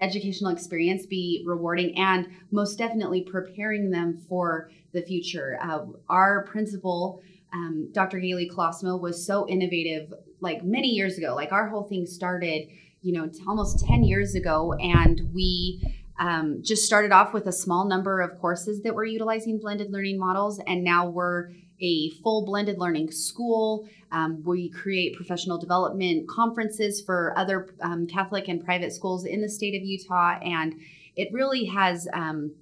educational 0.00 0.50
experience 0.50 1.06
be 1.06 1.42
rewarding 1.46 1.96
and 1.98 2.28
most 2.50 2.76
definitely 2.76 3.22
preparing 3.22 3.90
them 3.90 4.18
for 4.28 4.70
the 4.92 5.02
future. 5.02 5.58
Uh, 5.62 5.86
our 6.08 6.44
principal, 6.44 7.22
um, 7.52 7.88
Dr. 7.92 8.18
Galey 8.18 8.50
Colosimo, 8.50 9.00
was 9.00 9.24
so 9.24 9.48
innovative 9.48 10.12
like 10.40 10.62
many 10.62 10.88
years 10.88 11.18
ago. 11.18 11.34
Like 11.34 11.52
our 11.52 11.68
whole 11.68 11.84
thing 11.84 12.06
started 12.06 12.68
you 13.04 13.12
know, 13.12 13.30
almost 13.46 13.86
10 13.86 14.02
years 14.02 14.34
ago. 14.34 14.72
And 14.72 15.30
we 15.34 15.94
um, 16.18 16.62
just 16.62 16.86
started 16.86 17.12
off 17.12 17.34
with 17.34 17.46
a 17.46 17.52
small 17.52 17.84
number 17.84 18.20
of 18.20 18.40
courses 18.40 18.82
that 18.82 18.94
were 18.94 19.04
utilizing 19.04 19.58
blended 19.58 19.92
learning 19.92 20.18
models. 20.18 20.58
And 20.66 20.82
now 20.82 21.08
we're 21.08 21.50
a 21.80 22.10
full 22.22 22.46
blended 22.46 22.78
learning 22.78 23.10
school. 23.10 23.86
Um, 24.10 24.42
we 24.42 24.70
create 24.70 25.16
professional 25.16 25.58
development 25.58 26.28
conferences 26.28 27.02
for 27.02 27.34
other 27.36 27.68
um, 27.82 28.06
Catholic 28.06 28.48
and 28.48 28.64
private 28.64 28.92
schools 28.92 29.26
in 29.26 29.42
the 29.42 29.50
state 29.50 29.74
of 29.74 29.86
Utah. 29.86 30.38
And 30.42 30.80
it 31.14 31.28
really 31.30 31.66
has, 31.66 32.08
um, 32.14 32.52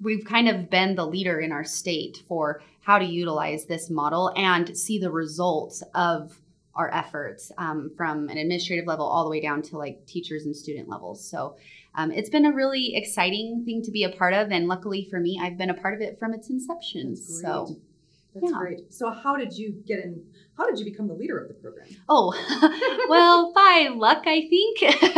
we've 0.00 0.24
kind 0.24 0.48
of 0.48 0.68
been 0.70 0.96
the 0.96 1.06
leader 1.06 1.38
in 1.38 1.52
our 1.52 1.64
state 1.64 2.24
for 2.26 2.62
how 2.80 2.98
to 2.98 3.04
utilize 3.04 3.66
this 3.66 3.90
model 3.90 4.32
and 4.34 4.76
see 4.76 4.98
the 4.98 5.10
results 5.10 5.84
of 5.94 6.40
our 6.78 6.94
efforts 6.94 7.50
um, 7.58 7.90
from 7.96 8.28
an 8.28 8.38
administrative 8.38 8.86
level 8.86 9.04
all 9.04 9.24
the 9.24 9.30
way 9.30 9.40
down 9.40 9.60
to 9.60 9.76
like 9.76 10.06
teachers 10.06 10.46
and 10.46 10.56
student 10.56 10.88
levels. 10.88 11.28
So 11.28 11.56
um, 11.96 12.12
it's 12.12 12.30
been 12.30 12.46
a 12.46 12.52
really 12.52 12.94
exciting 12.94 13.64
thing 13.64 13.82
to 13.82 13.90
be 13.90 14.04
a 14.04 14.10
part 14.10 14.32
of, 14.32 14.52
and 14.52 14.68
luckily 14.68 15.06
for 15.10 15.18
me, 15.18 15.40
I've 15.42 15.58
been 15.58 15.70
a 15.70 15.74
part 15.74 15.94
of 15.94 16.00
it 16.00 16.18
from 16.18 16.32
its 16.32 16.48
inception. 16.48 17.16
So 17.16 17.76
that's 18.34 18.52
yeah. 18.52 18.58
great. 18.58 18.94
So 18.94 19.10
how 19.10 19.36
did 19.36 19.56
you 19.56 19.72
get 19.86 19.98
in? 19.98 20.22
How 20.56 20.66
did 20.66 20.78
you 20.78 20.84
become 20.84 21.08
the 21.08 21.14
leader 21.14 21.38
of 21.38 21.48
the 21.48 21.54
program? 21.54 21.86
Oh, 22.08 22.32
well, 23.08 23.52
by 23.52 23.90
luck, 23.92 24.24
I 24.26 24.48
think. 24.48 24.82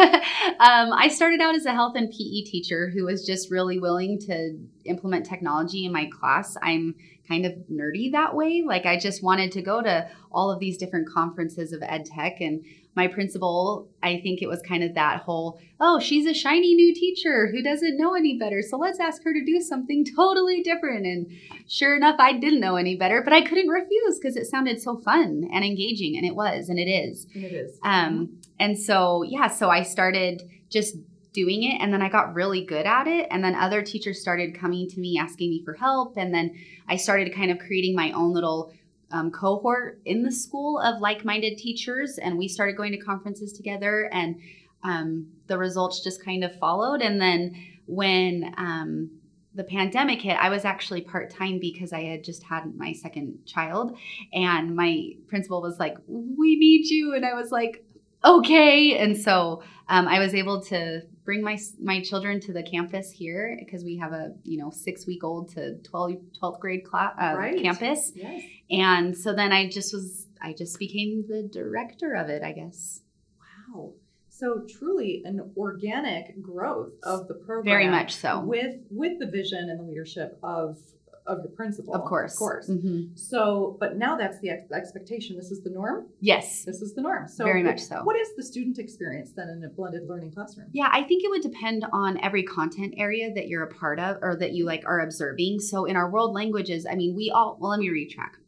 um, 0.60 0.92
I 0.92 1.08
started 1.08 1.40
out 1.40 1.54
as 1.54 1.66
a 1.66 1.72
health 1.72 1.94
and 1.96 2.10
PE 2.10 2.42
teacher 2.44 2.90
who 2.90 3.04
was 3.04 3.26
just 3.26 3.50
really 3.50 3.78
willing 3.78 4.18
to 4.20 4.58
implement 4.84 5.26
technology 5.26 5.86
in 5.86 5.92
my 5.92 6.10
class. 6.12 6.56
I'm 6.62 6.94
kind 7.30 7.46
of 7.46 7.52
nerdy 7.70 8.10
that 8.12 8.34
way. 8.34 8.62
Like 8.66 8.86
I 8.86 8.98
just 8.98 9.22
wanted 9.22 9.52
to 9.52 9.62
go 9.62 9.80
to 9.80 10.08
all 10.32 10.50
of 10.50 10.58
these 10.58 10.76
different 10.76 11.08
conferences 11.08 11.72
of 11.72 11.82
ed 11.82 12.04
tech 12.04 12.40
and 12.40 12.64
my 12.96 13.06
principal, 13.06 13.88
I 14.02 14.20
think 14.20 14.42
it 14.42 14.48
was 14.48 14.60
kind 14.62 14.82
of 14.82 14.94
that 14.94 15.20
whole, 15.20 15.60
oh, 15.78 16.00
she's 16.00 16.26
a 16.26 16.34
shiny 16.34 16.74
new 16.74 16.92
teacher 16.92 17.46
who 17.46 17.62
doesn't 17.62 17.96
know 17.96 18.14
any 18.14 18.36
better. 18.36 18.62
So 18.62 18.78
let's 18.78 18.98
ask 18.98 19.22
her 19.22 19.32
to 19.32 19.44
do 19.44 19.60
something 19.60 20.04
totally 20.16 20.62
different. 20.62 21.06
And 21.06 21.30
sure 21.68 21.96
enough, 21.96 22.16
I 22.18 22.32
didn't 22.32 22.60
know 22.60 22.76
any 22.76 22.96
better, 22.96 23.22
but 23.22 23.32
I 23.32 23.42
couldn't 23.42 23.68
refuse 23.68 24.18
because 24.18 24.36
it 24.36 24.46
sounded 24.46 24.82
so 24.82 24.98
fun 24.98 25.48
and 25.52 25.64
engaging. 25.64 26.16
And 26.16 26.26
it 26.26 26.34
was, 26.34 26.68
and 26.68 26.78
it 26.78 26.90
is. 26.90 27.26
And 27.34 27.44
it 27.44 27.52
is. 27.52 27.78
Um, 27.84 28.40
and 28.58 28.78
so, 28.78 29.22
yeah, 29.22 29.46
so 29.46 29.70
I 29.70 29.82
started 29.82 30.42
just 30.68 30.96
doing 31.32 31.62
it 31.62 31.80
and 31.80 31.92
then 31.92 32.02
I 32.02 32.08
got 32.08 32.34
really 32.34 32.64
good 32.64 32.86
at 32.86 33.06
it 33.06 33.28
and 33.30 33.42
then 33.42 33.54
other 33.54 33.82
teachers 33.82 34.20
started 34.20 34.58
coming 34.58 34.88
to 34.88 35.00
me 35.00 35.18
asking 35.18 35.50
me 35.50 35.62
for 35.64 35.74
help 35.74 36.16
and 36.16 36.34
then 36.34 36.54
I 36.88 36.96
started 36.96 37.34
kind 37.34 37.50
of 37.50 37.58
creating 37.58 37.94
my 37.94 38.10
own 38.12 38.32
little 38.32 38.72
um, 39.12 39.30
cohort 39.30 40.00
in 40.04 40.22
the 40.22 40.32
school 40.32 40.78
of 40.80 41.00
like-minded 41.00 41.56
teachers 41.58 42.18
and 42.18 42.36
we 42.36 42.48
started 42.48 42.76
going 42.76 42.92
to 42.92 42.98
conferences 42.98 43.52
together 43.52 44.08
and 44.12 44.40
um, 44.82 45.26
the 45.46 45.58
results 45.58 46.02
just 46.02 46.24
kind 46.24 46.42
of 46.42 46.56
followed 46.58 47.00
and 47.00 47.20
then 47.20 47.54
when 47.86 48.54
um, 48.56 49.10
the 49.54 49.64
pandemic 49.64 50.22
hit, 50.22 50.36
I 50.38 50.48
was 50.48 50.64
actually 50.64 51.00
part 51.00 51.30
time 51.30 51.58
because 51.58 51.92
I 51.92 52.02
had 52.04 52.22
just 52.22 52.42
had 52.44 52.72
my 52.76 52.92
second 52.92 53.44
child. 53.46 53.96
And 54.32 54.76
my 54.76 55.10
principal 55.26 55.60
was 55.60 55.78
like, 55.80 55.96
We 56.06 56.56
need 56.56 56.86
you. 56.86 57.14
And 57.14 57.26
I 57.26 57.34
was 57.34 57.50
like, 57.50 57.84
Okay. 58.24 58.96
And 58.96 59.16
so 59.16 59.62
um, 59.88 60.06
I 60.06 60.18
was 60.18 60.34
able 60.34 60.62
to 60.64 61.02
bring 61.30 61.42
my 61.42 61.58
my 61.80 62.00
children 62.00 62.40
to 62.40 62.52
the 62.52 62.62
campus 62.62 63.10
here 63.10 63.56
because 63.58 63.84
we 63.84 63.96
have 63.96 64.12
a 64.12 64.32
you 64.42 64.58
know 64.58 64.70
six 64.70 65.06
week 65.06 65.22
old 65.22 65.48
to 65.48 65.76
12, 65.78 66.12
12th 66.42 66.58
grade 66.58 66.84
class 66.84 67.14
uh, 67.22 67.36
right. 67.36 67.62
campus 67.62 68.10
yes. 68.16 68.42
and 68.68 69.16
so 69.16 69.32
then 69.32 69.52
i 69.52 69.68
just 69.68 69.94
was 69.94 70.26
i 70.42 70.52
just 70.52 70.76
became 70.78 71.24
the 71.28 71.48
director 71.52 72.14
of 72.14 72.28
it 72.28 72.42
i 72.42 72.50
guess 72.50 73.02
wow 73.38 73.92
so 74.28 74.64
truly 74.68 75.22
an 75.24 75.52
organic 75.56 76.40
growth 76.42 76.94
of 77.04 77.28
the 77.28 77.34
program 77.34 77.64
very 77.64 77.88
much 77.88 78.16
so 78.16 78.40
with 78.40 78.74
with 78.90 79.18
the 79.20 79.26
vision 79.26 79.68
and 79.70 79.78
the 79.78 79.84
leadership 79.84 80.36
of 80.42 80.78
of 81.26 81.38
your 81.38 81.52
principal. 81.52 81.94
Of 81.94 82.04
course. 82.04 82.34
Of 82.34 82.38
course. 82.38 82.68
Mm-hmm. 82.68 83.14
So, 83.14 83.76
but 83.80 83.96
now 83.96 84.16
that's 84.16 84.40
the 84.40 84.50
ex- 84.50 84.72
expectation. 84.72 85.36
This 85.36 85.50
is 85.50 85.62
the 85.62 85.70
norm? 85.70 86.06
Yes. 86.20 86.64
This 86.64 86.82
is 86.82 86.94
the 86.94 87.02
norm. 87.02 87.28
So, 87.28 87.44
very 87.44 87.62
much 87.62 87.80
so. 87.80 88.02
What 88.02 88.16
is 88.16 88.28
the 88.36 88.42
student 88.42 88.78
experience 88.78 89.32
then 89.32 89.48
in 89.48 89.64
a 89.64 89.68
blended 89.68 90.08
learning 90.08 90.32
classroom? 90.32 90.68
Yeah, 90.72 90.88
I 90.90 91.02
think 91.02 91.24
it 91.24 91.30
would 91.30 91.42
depend 91.42 91.84
on 91.92 92.18
every 92.20 92.42
content 92.42 92.94
area 92.96 93.32
that 93.34 93.48
you're 93.48 93.64
a 93.64 93.74
part 93.74 94.00
of 94.00 94.18
or 94.22 94.36
that 94.36 94.52
you 94.52 94.64
like 94.64 94.84
are 94.86 95.00
observing. 95.00 95.60
So, 95.60 95.84
in 95.84 95.96
our 95.96 96.10
world 96.10 96.32
languages, 96.32 96.86
I 96.90 96.94
mean, 96.94 97.14
we 97.14 97.30
all, 97.30 97.56
well, 97.60 97.70
let 97.70 97.80
me 97.80 97.88
retrack 97.88 98.39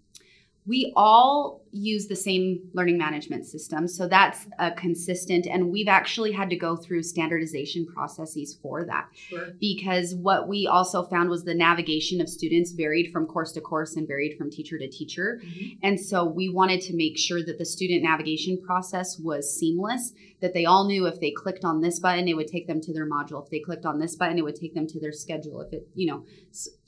we 0.65 0.93
all 0.95 1.63
use 1.73 2.07
the 2.07 2.15
same 2.15 2.61
learning 2.73 2.99
management 2.99 3.47
system. 3.47 3.89
So 3.89 4.07
that's 4.07 4.47
a 4.59 4.71
consistent, 4.71 5.47
and 5.47 5.73
we've 5.73 5.89
actually 5.89 6.31
had 6.33 6.51
to 6.51 6.57
go 6.57 6.77
through 6.77 7.03
standardization 7.03 7.87
processes 7.87 8.59
for 8.63 8.85
that. 8.85 9.09
Sure. 9.15 9.49
Because 9.59 10.15
what 10.15 10.49
we 10.49 10.69
also 10.69 11.03
found 11.05 11.31
was 11.31 11.45
the 11.45 11.55
navigation 11.55 12.21
of 12.21 12.29
students 12.29 12.73
varied 12.73 13.11
from 13.11 13.27
course 13.27 13.53
to 13.53 13.61
course 13.61 13.97
and 13.97 14.07
varied 14.07 14.37
from 14.39 14.51
teacher 14.51 14.79
to 14.79 14.89
teacher. 14.89 15.41
Mm-hmm. 15.45 15.79
And 15.83 15.99
so 15.99 16.25
we 16.25 16.49
wanted 16.49 16.81
to 16.83 16.95
make 16.95 17.19
sure 17.19 17.43
that 17.43 17.59
the 17.59 17.65
student 17.65 18.05
navigation 18.05 18.61
process 18.61 19.19
was 19.19 19.59
seamless, 19.59 20.13
that 20.41 20.55
they 20.55 20.67
all 20.67 20.87
knew 20.87 21.07
if 21.07 21.19
they 21.19 21.33
clicked 21.33 21.65
on 21.65 21.81
this 21.81 21.99
button, 21.99 22.29
it 22.29 22.37
would 22.37 22.49
take 22.49 22.69
them 22.69 22.81
to 22.83 22.93
their 22.93 23.09
module. 23.09 23.43
If 23.43 23.51
they 23.51 23.61
clicked 23.61 23.87
on 23.87 23.99
this 23.99 24.15
button, 24.15 24.39
it 24.39 24.45
would 24.45 24.57
take 24.57 24.75
them 24.75 24.87
to 24.89 25.01
their 25.01 25.13
schedule. 25.13 25.63
If 25.63 25.73
it, 25.73 25.89
you 25.95 26.07
know, 26.07 26.25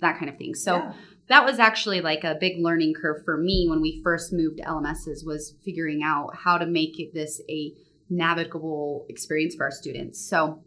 that 0.01 0.19
kind 0.19 0.29
of 0.29 0.37
thing. 0.37 0.55
So, 0.55 0.77
yeah 0.77 0.93
that 1.29 1.45
was 1.45 1.59
actually 1.59 2.01
like 2.01 2.25
a 2.25 2.37
big 2.39 2.59
learning 2.59 2.95
curve 2.95 3.25
for 3.25 3.37
me 3.37 3.67
when 3.69 3.81
we 3.81 4.01
first 4.03 4.33
moved 4.33 4.61
LMSs 4.61 5.25
was 5.25 5.55
figuring 5.65 6.03
out 6.03 6.37
how 6.37 6.59
to 6.59 6.67
make 6.67 7.13
this 7.15 7.41
a 7.49 7.73
navigable 8.11 9.07
experience 9.09 9.55
for 9.55 9.65
our 9.65 9.71
students. 9.71 10.21
So 10.21 10.63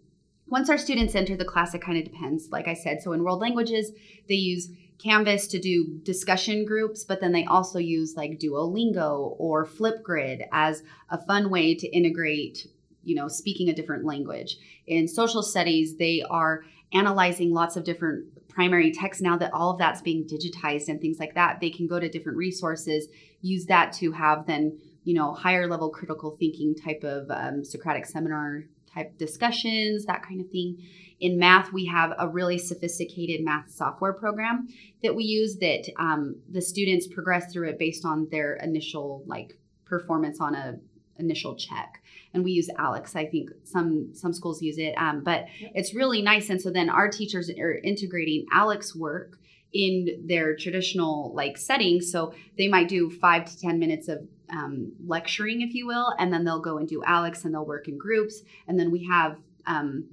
once 0.47 0.69
our 0.69 0.77
students 0.77 1.13
enter 1.13 1.35
the 1.35 1.45
class, 1.45 1.73
it 1.73 1.81
kind 1.81 1.97
of 1.97 2.11
depends. 2.11 2.49
Like 2.51 2.67
I 2.67 2.73
said, 2.73 3.01
so 3.01 3.13
in 3.13 3.23
world 3.23 3.41
languages, 3.41 3.91
they 4.27 4.35
use 4.35 4.69
Canvas 4.97 5.47
to 5.47 5.59
do 5.59 5.99
discussion 6.03 6.65
groups, 6.65 7.03
but 7.03 7.21
then 7.21 7.31
they 7.31 7.45
also 7.45 7.77
use 7.77 8.15
like 8.15 8.39
Duolingo 8.39 9.35
or 9.37 9.65
Flipgrid 9.65 10.47
as 10.51 10.81
a 11.09 11.23
fun 11.25 11.51
way 11.51 11.75
to 11.75 11.87
integrate, 11.87 12.65
you 13.03 13.13
know, 13.15 13.27
speaking 13.27 13.69
a 13.69 13.75
different 13.75 14.05
language. 14.05 14.57
In 14.87 15.07
social 15.07 15.43
studies, 15.43 15.97
they 15.97 16.23
are 16.29 16.63
analyzing 16.93 17.53
lots 17.53 17.75
of 17.75 17.83
different 17.83 18.25
primary 18.57 18.91
text 18.91 19.21
now 19.21 19.37
that 19.37 19.53
all 19.53 19.69
of 19.69 19.77
that's 19.77 20.01
being 20.01 20.25
digitized 20.25 20.87
and 20.87 20.99
things 20.99 21.19
like 21.19 21.35
that 21.35 21.59
they 21.61 21.69
can 21.69 21.85
go 21.85 21.99
to 21.99 22.09
different 22.09 22.39
resources 22.39 23.07
use 23.39 23.67
that 23.67 23.93
to 23.93 24.11
have 24.11 24.47
then 24.47 24.75
you 25.03 25.13
know 25.13 25.31
higher 25.31 25.67
level 25.69 25.91
critical 25.91 26.35
thinking 26.39 26.73
type 26.73 27.03
of 27.03 27.29
um, 27.29 27.63
socratic 27.63 28.07
seminar 28.07 28.63
type 28.91 29.15
discussions 29.19 30.05
that 30.05 30.23
kind 30.23 30.41
of 30.41 30.49
thing. 30.49 30.83
In 31.19 31.37
math 31.37 31.71
we 31.71 31.85
have 31.85 32.15
a 32.17 32.27
really 32.27 32.57
sophisticated 32.57 33.45
math 33.45 33.69
software 33.69 34.13
program 34.13 34.67
that 35.03 35.15
we 35.15 35.23
use 35.23 35.57
that 35.57 35.83
um, 35.99 36.37
the 36.49 36.61
students 36.61 37.05
progress 37.05 37.53
through 37.53 37.69
it 37.69 37.77
based 37.77 38.05
on 38.05 38.27
their 38.31 38.55
initial 38.55 39.23
like 39.27 39.59
performance 39.85 40.41
on 40.41 40.55
a 40.55 40.79
initial 41.19 41.55
check. 41.55 42.01
And 42.33 42.43
we 42.43 42.51
use 42.51 42.69
ALEKS. 42.77 43.15
I 43.15 43.25
think 43.25 43.49
some 43.63 44.13
some 44.13 44.33
schools 44.33 44.61
use 44.61 44.77
it 44.77 44.93
um, 44.97 45.23
but 45.23 45.45
it's 45.59 45.93
really 45.93 46.21
nice. 46.21 46.49
And 46.49 46.61
so 46.61 46.69
then 46.69 46.89
our 46.89 47.09
teachers 47.09 47.49
are 47.49 47.73
integrating 47.73 48.45
ALEKS 48.53 48.95
work 48.95 49.39
in 49.73 50.23
their 50.25 50.55
traditional 50.55 51.33
like 51.35 51.57
setting 51.57 51.99
so 51.99 52.33
they 52.57 52.69
might 52.69 52.87
do 52.87 53.09
five 53.09 53.43
to 53.45 53.59
ten 53.59 53.77
minutes 53.77 54.07
of 54.07 54.25
um, 54.49 54.93
lecturing 55.05 55.61
if 55.61 55.73
you 55.73 55.85
will 55.85 56.13
and 56.19 56.31
then 56.31 56.45
they'll 56.45 56.61
go 56.61 56.77
and 56.77 56.87
do 56.87 57.01
ALEKS 57.05 57.43
and 57.43 57.53
they'll 57.53 57.65
work 57.65 57.87
in 57.87 57.97
groups. 57.97 58.41
And 58.67 58.79
then 58.79 58.91
we 58.91 59.05
have 59.05 59.37
um, 59.65 60.09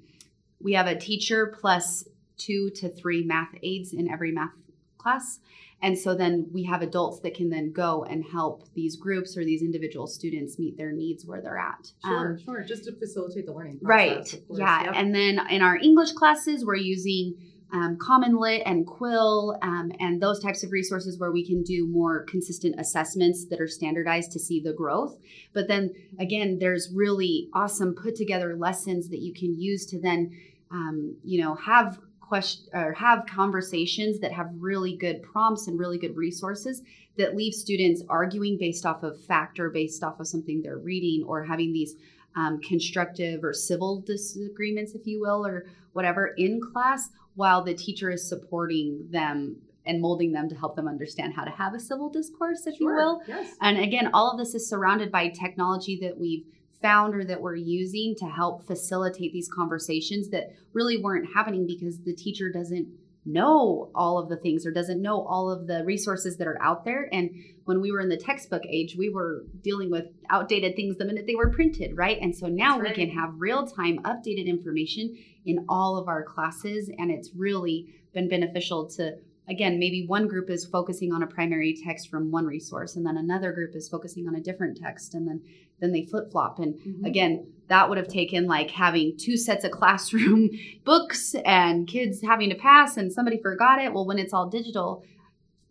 we 0.61 0.73
have 0.73 0.87
a 0.87 0.97
teacher 0.97 1.55
plus 1.61 2.09
two 2.37 2.71
to 2.71 2.89
three 2.89 3.23
math 3.23 3.55
aides 3.63 3.93
in 3.93 4.11
every 4.11 4.33
math 4.33 4.51
class 4.99 5.39
and 5.85 5.99
so 5.99 6.15
then 6.15 6.49
we 6.51 6.65
have 6.65 6.81
adults 6.81 7.21
that 7.21 7.35
can 7.35 7.51
then 7.51 7.71
go 7.71 8.05
and 8.05 8.25
help 8.25 8.65
these 8.73 8.97
groups 8.97 9.37
or 9.37 9.45
these 9.45 9.61
individual 9.61 10.07
students 10.07 10.59
meet 10.59 10.79
their 10.79 10.93
needs 10.93 11.27
where 11.27 11.43
they're 11.43 11.59
at. 11.59 11.93
Sure, 12.03 12.31
um, 12.31 12.39
sure. 12.43 12.65
Just 12.65 12.85
to 12.85 12.93
facilitate 12.93 13.45
the 13.45 13.53
learning 13.53 13.81
process. 13.81 14.33
Right. 14.33 14.43
Yeah. 14.59 14.85
Yep. 14.85 14.95
And 14.97 15.15
then 15.15 15.39
in 15.51 15.61
our 15.61 15.77
English 15.77 16.13
classes, 16.13 16.65
we're 16.65 16.77
using 16.77 17.35
um, 17.71 17.99
CommonLit 17.99 18.63
and 18.65 18.87
Quill 18.87 19.59
um, 19.61 19.93
and 20.01 20.23
those 20.23 20.41
types 20.41 20.65
of 20.65 20.73
resources 20.73 21.19
where 21.19 21.33
we 21.33 21.45
can 21.45 21.63
do 21.63 21.87
more 21.87 22.25
consistent 22.25 22.77
assessments 22.81 23.45
that 23.51 23.61
are 23.61 23.69
standardized 23.69 24.33
to 24.33 24.39
see 24.39 24.63
the 24.63 24.73
growth. 24.73 25.19
But 25.53 25.69
then 25.69 25.93
again, 26.19 26.57
there's 26.59 26.91
really 26.95 27.51
awesome 27.53 27.95
put 27.95 28.17
together 28.17 28.57
lessons 28.57 29.11
that 29.11 29.19
you 29.19 29.35
can 29.35 29.61
use 29.61 29.85
to 29.87 30.01
then, 30.01 30.31
um, 30.71 31.19
you 31.23 31.43
know, 31.43 31.57
have 31.57 31.99
question 32.35 32.65
or 32.75 32.93
have 32.95 33.27
conversations 33.27 34.19
that 34.19 34.33
have 34.33 34.51
really 34.59 34.97
good 34.97 35.23
prompts 35.23 35.69
and 35.69 35.79
really 35.79 35.99
good 35.99 36.17
resources 36.17 36.83
that 37.17 37.37
leave 37.37 37.55
students 37.55 38.03
arguing 38.09 38.59
based 38.59 38.85
off 38.85 39.05
of 39.05 39.25
fact 39.25 39.61
or 39.61 39.71
based 39.71 40.03
off 40.03 40.19
of 40.19 40.27
something 40.27 40.61
they're 40.61 40.79
reading 40.79 41.25
or 41.29 41.45
having 41.45 41.73
these 41.73 41.95
um, 42.35 42.61
constructive 42.61 43.45
or 43.45 43.53
civil 43.53 44.01
disagreements, 44.01 44.97
if 44.97 45.07
you 45.07 45.21
will, 45.21 45.47
or 45.47 45.67
whatever 45.93 46.35
in 46.37 46.61
class 46.61 47.11
while 47.37 47.63
the 47.63 47.73
teacher 47.73 48.11
is 48.11 48.29
supporting 48.29 49.07
them 49.11 49.57
and 49.87 50.01
molding 50.01 50.33
them 50.33 50.49
to 50.49 50.57
help 50.57 50.75
them 50.75 50.89
understand 50.89 51.35
how 51.35 51.45
to 51.45 51.53
have 51.53 51.73
a 51.73 51.79
civil 51.79 52.11
discourse, 52.11 52.67
if 52.67 52.77
sure. 52.79 52.91
you 52.91 52.97
will. 52.97 53.23
Yes. 53.29 53.55
And 53.61 53.79
again, 53.79 54.11
all 54.13 54.33
of 54.33 54.39
this 54.39 54.57
is 54.57 54.69
surrounded 54.69 55.13
by 55.13 55.29
technology 55.29 56.01
that 56.01 56.19
we've 56.19 56.47
found 56.85 57.15
or 57.15 57.25
that 57.25 57.41
we're 57.41 57.57
using 57.57 58.15
to 58.15 58.27
help 58.27 58.67
facilitate 58.67 59.33
these 59.33 59.49
conversations 59.49 60.29
that 60.29 60.53
really 60.75 60.99
weren't 60.99 61.27
happening 61.35 61.67
because 61.67 61.99
the 62.01 62.15
teacher 62.15 62.53
doesn't 62.53 62.87
know 63.25 63.91
all 63.95 64.19
of 64.19 64.29
the 64.29 64.37
things 64.37 64.67
or 64.67 64.71
doesn't 64.71 65.01
know 65.01 65.23
all 65.23 65.51
of 65.51 65.67
the 65.67 65.83
resources 65.85 66.37
that 66.37 66.47
are 66.47 66.61
out 66.63 66.85
there. 66.85 67.09
And 67.11 67.31
when 67.65 67.81
we 67.81 67.91
were 67.91 68.01
in 68.01 68.11
the 68.11 68.19
textbook 68.19 68.67
age, 68.69 68.97
we 68.99 69.09
were 69.09 69.47
dealing 69.63 69.91
with 69.91 70.05
outdated 70.29 70.77
things 70.77 70.99
the 70.99 71.07
minute 71.07 71.27
they 71.27 71.35
were 71.35 71.49
printed, 71.49 71.97
right? 71.97 72.21
And 72.21 72.37
so 72.37 72.49
now 72.49 72.79
right. 72.79 72.91
we 72.91 73.07
can 73.07 73.17
have 73.17 73.31
real 73.39 73.67
time 73.67 74.01
updated 74.01 74.47
information 74.47 75.17
in 75.47 75.65
all 75.71 75.97
of 75.97 76.07
our 76.07 76.23
classes. 76.23 76.91
And 76.99 77.11
it's 77.11 77.31
really 77.35 77.95
been 78.13 78.29
beneficial 78.29 78.91
to 78.91 79.17
again, 79.49 79.79
maybe 79.79 80.07
one 80.07 80.27
group 80.27 80.51
is 80.51 80.65
focusing 80.65 81.13
on 81.13 81.23
a 81.23 81.27
primary 81.27 81.77
text 81.85 82.09
from 82.09 82.31
one 82.31 82.47
resource, 82.47 82.97
and 82.97 83.07
then 83.07 83.17
another 83.17 83.53
group 83.53 83.75
is 83.75 83.89
focusing 83.89 84.27
on 84.27 84.35
a 84.35 84.41
different 84.41 84.79
text, 84.81 85.15
and 85.15 85.29
then 85.29 85.43
then 85.81 85.93
they 85.93 86.05
flip 86.05 86.31
flop. 86.31 86.59
And 86.61 86.75
mm-hmm. 86.75 87.05
again, 87.05 87.47
that 87.69 87.89
would 87.89 87.99
have 87.99 88.09
taken 88.09 88.47
like 88.47 88.71
having 88.71 89.17
two 89.19 89.37
sets 89.37 89.65
of 89.65 89.71
classroom 89.73 90.51
books 90.85 91.35
and 91.45 91.87
kids 91.87 92.23
having 92.23 92.51
to 92.51 92.57
pass, 92.57 92.97
and 92.97 93.13
somebody 93.13 93.41
forgot 93.41 93.81
it. 93.81 93.93
Well, 93.93 94.07
when 94.07 94.19
it's 94.19 94.33
all 94.33 94.49
digital. 94.49 95.05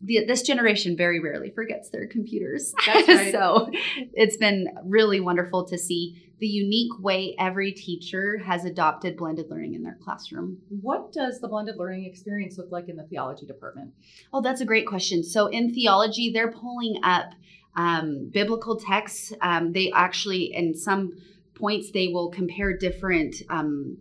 The, 0.05 0.25
this 0.25 0.41
generation 0.41 0.97
very 0.97 1.19
rarely 1.19 1.49
forgets 1.49 1.89
their 1.89 2.07
computers. 2.07 2.73
Right. 2.87 3.31
so 3.31 3.69
it's 4.13 4.37
been 4.37 4.67
really 4.83 5.19
wonderful 5.19 5.65
to 5.65 5.77
see 5.77 6.23
the 6.39 6.47
unique 6.47 6.91
way 6.99 7.35
every 7.39 7.71
teacher 7.71 8.37
has 8.39 8.65
adopted 8.65 9.15
blended 9.15 9.49
learning 9.49 9.75
in 9.75 9.83
their 9.83 9.97
classroom. 10.03 10.57
What 10.81 11.13
does 11.13 11.39
the 11.39 11.47
blended 11.47 11.77
learning 11.77 12.05
experience 12.05 12.57
look 12.57 12.69
like 12.69 12.89
in 12.89 12.97
the 12.97 13.03
theology 13.03 13.45
department? 13.45 13.93
Oh, 14.33 14.41
that's 14.41 14.59
a 14.59 14.65
great 14.65 14.85
question. 14.85 15.23
So 15.23 15.47
in 15.47 15.73
theology, 15.73 16.31
they're 16.33 16.51
pulling 16.51 16.99
up 17.01 17.29
um, 17.75 18.29
biblical 18.33 18.77
texts. 18.77 19.31
Um, 19.41 19.71
they 19.71 19.91
actually, 19.95 20.53
in 20.53 20.75
some 20.75 21.13
points, 21.55 21.91
they 21.91 22.09
will 22.09 22.29
compare 22.29 22.75
different. 22.75 23.35
Um, 23.49 23.97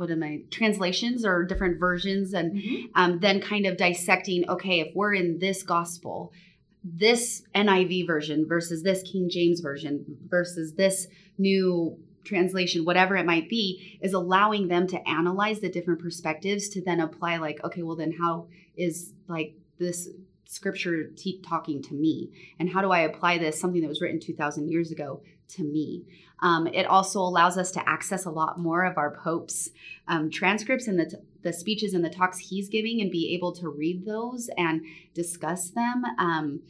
what 0.00 0.10
am 0.10 0.22
I 0.22 0.40
translations 0.50 1.26
or 1.26 1.44
different 1.44 1.78
versions, 1.78 2.32
and 2.32 2.54
mm-hmm. 2.54 2.86
um, 2.94 3.18
then 3.20 3.38
kind 3.42 3.66
of 3.66 3.76
dissecting. 3.76 4.48
Okay, 4.48 4.80
if 4.80 4.94
we're 4.94 5.12
in 5.12 5.38
this 5.38 5.62
gospel, 5.62 6.32
this 6.82 7.42
NIV 7.54 8.06
version 8.06 8.46
versus 8.48 8.82
this 8.82 9.02
King 9.02 9.28
James 9.28 9.60
version 9.60 10.16
versus 10.26 10.72
this 10.72 11.06
new 11.36 11.98
translation, 12.24 12.86
whatever 12.86 13.14
it 13.14 13.26
might 13.26 13.50
be, 13.50 13.98
is 14.00 14.14
allowing 14.14 14.68
them 14.68 14.86
to 14.86 15.08
analyze 15.08 15.60
the 15.60 15.68
different 15.68 16.00
perspectives 16.00 16.70
to 16.70 16.82
then 16.82 17.00
apply, 17.00 17.36
like, 17.36 17.62
okay, 17.62 17.82
well, 17.82 17.96
then 17.96 18.14
how 18.18 18.46
is 18.76 19.12
like 19.28 19.54
this 19.78 20.08
scripture 20.46 21.10
te- 21.14 21.42
talking 21.42 21.82
to 21.82 21.94
me? 21.94 22.30
And 22.58 22.70
how 22.70 22.80
do 22.80 22.90
I 22.90 23.00
apply 23.00 23.36
this, 23.36 23.60
something 23.60 23.82
that 23.82 23.88
was 23.88 24.00
written 24.00 24.18
2,000 24.18 24.70
years 24.70 24.90
ago, 24.90 25.20
to 25.54 25.62
me? 25.62 26.04
Um, 26.42 26.66
it 26.68 26.86
also 26.86 27.20
allows 27.20 27.58
us 27.58 27.70
to 27.72 27.88
access 27.88 28.24
a 28.24 28.30
lot 28.30 28.58
more 28.58 28.84
of 28.84 28.96
our 28.96 29.14
Pope's 29.16 29.70
um, 30.08 30.30
transcripts 30.30 30.88
and 30.88 30.98
the, 30.98 31.06
t- 31.06 31.16
the 31.42 31.52
speeches 31.52 31.92
and 31.94 32.04
the 32.04 32.10
talks 32.10 32.38
he's 32.38 32.68
giving 32.68 33.00
and 33.00 33.10
be 33.10 33.34
able 33.34 33.52
to 33.56 33.68
read 33.68 34.06
those 34.06 34.48
and 34.56 34.82
discuss 35.14 35.70
them. 35.70 36.04
Um, 36.18 36.62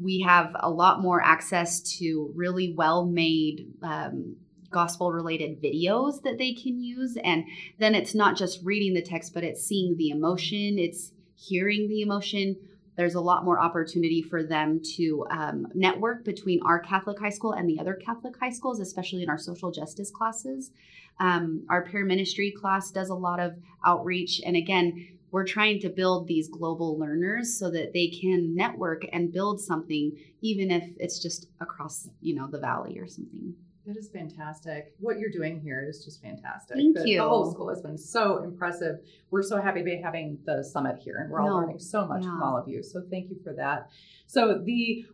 we 0.00 0.20
have 0.20 0.54
a 0.60 0.70
lot 0.70 1.02
more 1.02 1.20
access 1.22 1.80
to 1.98 2.32
really 2.34 2.72
well 2.76 3.04
made 3.04 3.72
um, 3.82 4.36
gospel 4.70 5.12
related 5.12 5.60
videos 5.60 6.22
that 6.22 6.38
they 6.38 6.52
can 6.54 6.80
use. 6.80 7.18
And 7.22 7.44
then 7.78 7.94
it's 7.94 8.14
not 8.14 8.36
just 8.36 8.64
reading 8.64 8.94
the 8.94 9.02
text, 9.02 9.34
but 9.34 9.44
it's 9.44 9.64
seeing 9.64 9.96
the 9.96 10.10
emotion, 10.10 10.78
it's 10.78 11.12
hearing 11.34 11.88
the 11.88 12.02
emotion. 12.02 12.56
There's 13.00 13.14
a 13.14 13.20
lot 13.22 13.46
more 13.46 13.58
opportunity 13.58 14.20
for 14.20 14.42
them 14.42 14.82
to 14.96 15.26
um, 15.30 15.68
network 15.74 16.22
between 16.22 16.60
our 16.66 16.78
Catholic 16.78 17.18
high 17.18 17.30
school 17.30 17.52
and 17.52 17.66
the 17.66 17.80
other 17.80 17.94
Catholic 17.94 18.38
high 18.38 18.50
schools, 18.50 18.78
especially 18.78 19.22
in 19.22 19.30
our 19.30 19.38
social 19.38 19.70
justice 19.70 20.10
classes. 20.10 20.70
Um, 21.18 21.64
our 21.70 21.82
peer 21.82 22.04
ministry 22.04 22.50
class 22.50 22.90
does 22.90 23.08
a 23.08 23.14
lot 23.14 23.40
of 23.40 23.54
outreach. 23.86 24.42
And 24.44 24.54
again, 24.54 25.16
we're 25.30 25.46
trying 25.46 25.80
to 25.80 25.88
build 25.88 26.26
these 26.26 26.50
global 26.50 26.98
learners 26.98 27.58
so 27.58 27.70
that 27.70 27.94
they 27.94 28.08
can 28.08 28.54
network 28.54 29.06
and 29.14 29.32
build 29.32 29.62
something 29.62 30.12
even 30.42 30.70
if 30.70 30.84
it's 30.98 31.18
just 31.18 31.46
across 31.62 32.06
you 32.20 32.34
know 32.34 32.48
the 32.48 32.58
valley 32.58 32.98
or 32.98 33.06
something 33.06 33.54
that 33.90 33.98
is 33.98 34.08
fantastic 34.10 34.94
what 34.98 35.18
you're 35.18 35.30
doing 35.30 35.60
here 35.60 35.84
is 35.88 36.04
just 36.04 36.22
fantastic 36.22 36.76
thank 36.76 36.96
the, 36.96 37.08
you 37.08 37.18
the 37.18 37.28
whole 37.28 37.50
school 37.50 37.68
has 37.68 37.82
been 37.82 37.98
so 37.98 38.42
impressive 38.42 38.96
we're 39.30 39.42
so 39.42 39.60
happy 39.60 39.80
to 39.80 39.84
be 39.84 39.96
having 39.96 40.38
the 40.44 40.62
summit 40.62 40.98
here 40.98 41.18
and 41.18 41.30
we're 41.30 41.40
all 41.40 41.48
no. 41.48 41.56
learning 41.56 41.78
so 41.78 42.06
much 42.06 42.22
yeah. 42.22 42.30
from 42.30 42.42
all 42.42 42.56
of 42.56 42.68
you 42.68 42.82
so 42.82 43.02
thank 43.10 43.28
you 43.30 43.36
for 43.42 43.52
that 43.52 43.88
so 44.26 44.60
the 44.64 45.04